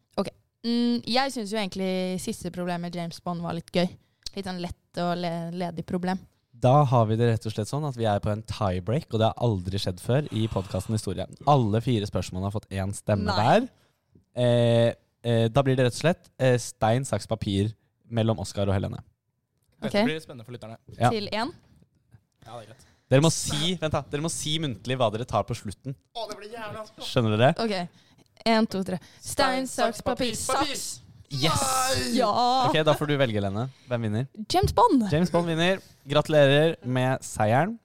[0.63, 3.89] Mm, jeg syns jo egentlig siste problem med James Bond var litt gøy.
[4.37, 6.21] Litt sånn lett og le ledig problem.
[6.63, 9.19] Da har vi det rett og slett sånn at vi er på en tiebreak, og
[9.19, 11.27] det har aldri skjedd før i podkasten Historie.
[11.51, 13.39] Alle fire spørsmålene har fått én stemme Nei.
[13.39, 13.67] hver.
[14.39, 14.91] Eh,
[15.27, 17.73] eh, da blir det rett og slett eh, stein, saks, papir
[18.13, 19.03] mellom Oskar og Helene.
[19.83, 19.89] Okay.
[19.89, 20.79] Dette blir spennende for lytterne.
[20.95, 21.11] Ja.
[21.11, 21.51] Til én.
[22.47, 22.89] Ja, det er greit.
[23.13, 25.97] Dere må si vent da, dere må si muntlig hva dere tar på slutten.
[26.17, 26.55] Å, det blir!
[27.05, 27.51] Skjønner dere?
[27.61, 28.07] Ok.
[28.49, 29.03] Én, to, tre.
[29.21, 31.03] Stein, saks, papir, saks!
[31.33, 32.13] Yes!
[32.13, 32.29] Ja!
[32.69, 33.67] Ok, Da får du velge, Lene.
[33.89, 34.27] Hvem vinner?
[34.53, 35.07] James Bond!
[35.13, 35.81] James Bond vinner.
[36.09, 37.79] Gratulerer med seieren.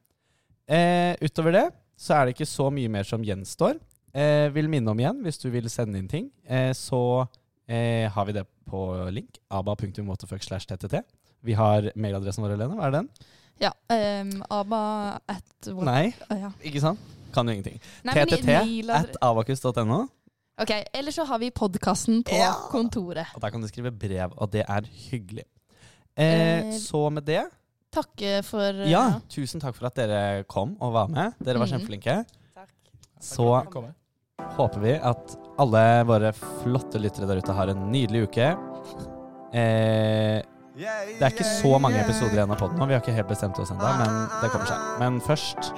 [0.68, 1.68] Eh, utover det
[1.98, 3.80] så er det ikke så mye mer som gjenstår.
[4.18, 7.00] Eh, vil minne om igjen, hvis du vil sende inn ting, eh, så
[7.68, 8.82] eh, har vi det på
[9.14, 9.40] link.
[9.50, 11.02] aba.waterfuck slash ttt.
[11.46, 12.78] Vi har mailadressen vår, Helene.
[12.78, 13.10] Hva er den?
[13.62, 13.72] Ja.
[13.90, 14.82] Um, aba
[15.26, 16.52] at Nei, ja.
[16.62, 17.02] ikke sant?
[17.34, 17.80] Kan jo ingenting.
[18.06, 20.04] Nei, ttt at abakus.no.
[20.62, 22.54] Ok, Eller så har vi podkasten på Ja.
[22.72, 23.28] kontoret.
[23.36, 25.46] Og der kan du skrive brev, og det er hyggelig.
[26.18, 27.46] Eh, Eh, så med det
[27.94, 31.34] Takke for ja, Ja, tusen takk for at dere kom og var med.
[31.40, 31.72] Dere var mm.
[31.72, 32.26] kjempeflinke.
[32.54, 32.70] Takk.
[33.22, 33.94] Så takk
[34.58, 38.52] håper vi at alle våre flotte lyttere der ute har en nydelig uke.
[39.54, 40.44] Eh,
[40.78, 42.86] det er ikke så mange episoder igjen av podden nå.
[42.86, 44.88] Vi har ikke helt bestemt oss ennå, men det kommer seg.
[45.02, 45.74] Men først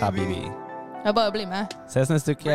[0.00, 0.65] Habibi.
[1.06, 1.66] Ja, bare bli med.
[1.88, 2.50] Ses neste uke.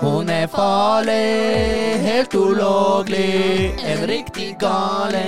[0.00, 5.24] Hun er farlig, helt ulovlig, en riktig gale.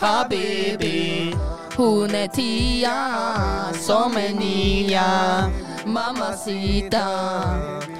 [0.00, 1.34] Habibi.
[1.76, 2.96] Hun er tia
[3.76, 5.50] som en ninja.
[5.84, 7.04] Mamacita.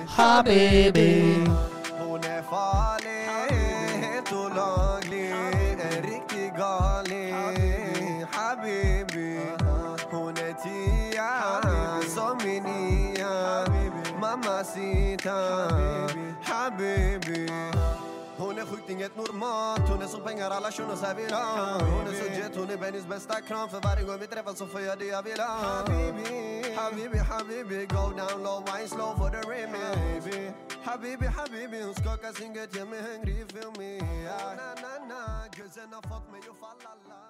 [0.09, 1.45] Habibi.
[2.01, 2.80] Hun er farlig,
[14.31, 15.67] Mamacita.
[16.43, 17.47] Habibi.
[18.61, 20.71] Er sjukt inget normalt, hun er som penger alla
[21.17, 23.69] vill ha Hon är så jet, hon är Bennys bästa kram.
[23.69, 25.47] För varje gång vi träffas så får jag det jag vill ha.
[25.47, 30.57] Habibi, habibi, habibi Go down low, wine slow for the remix.
[30.85, 33.99] Habibi, habibi Hon skakar sin gött, gör mig hungrig, feel me.
[34.25, 37.30] Na, na, na, guzzen har fått mig att falla la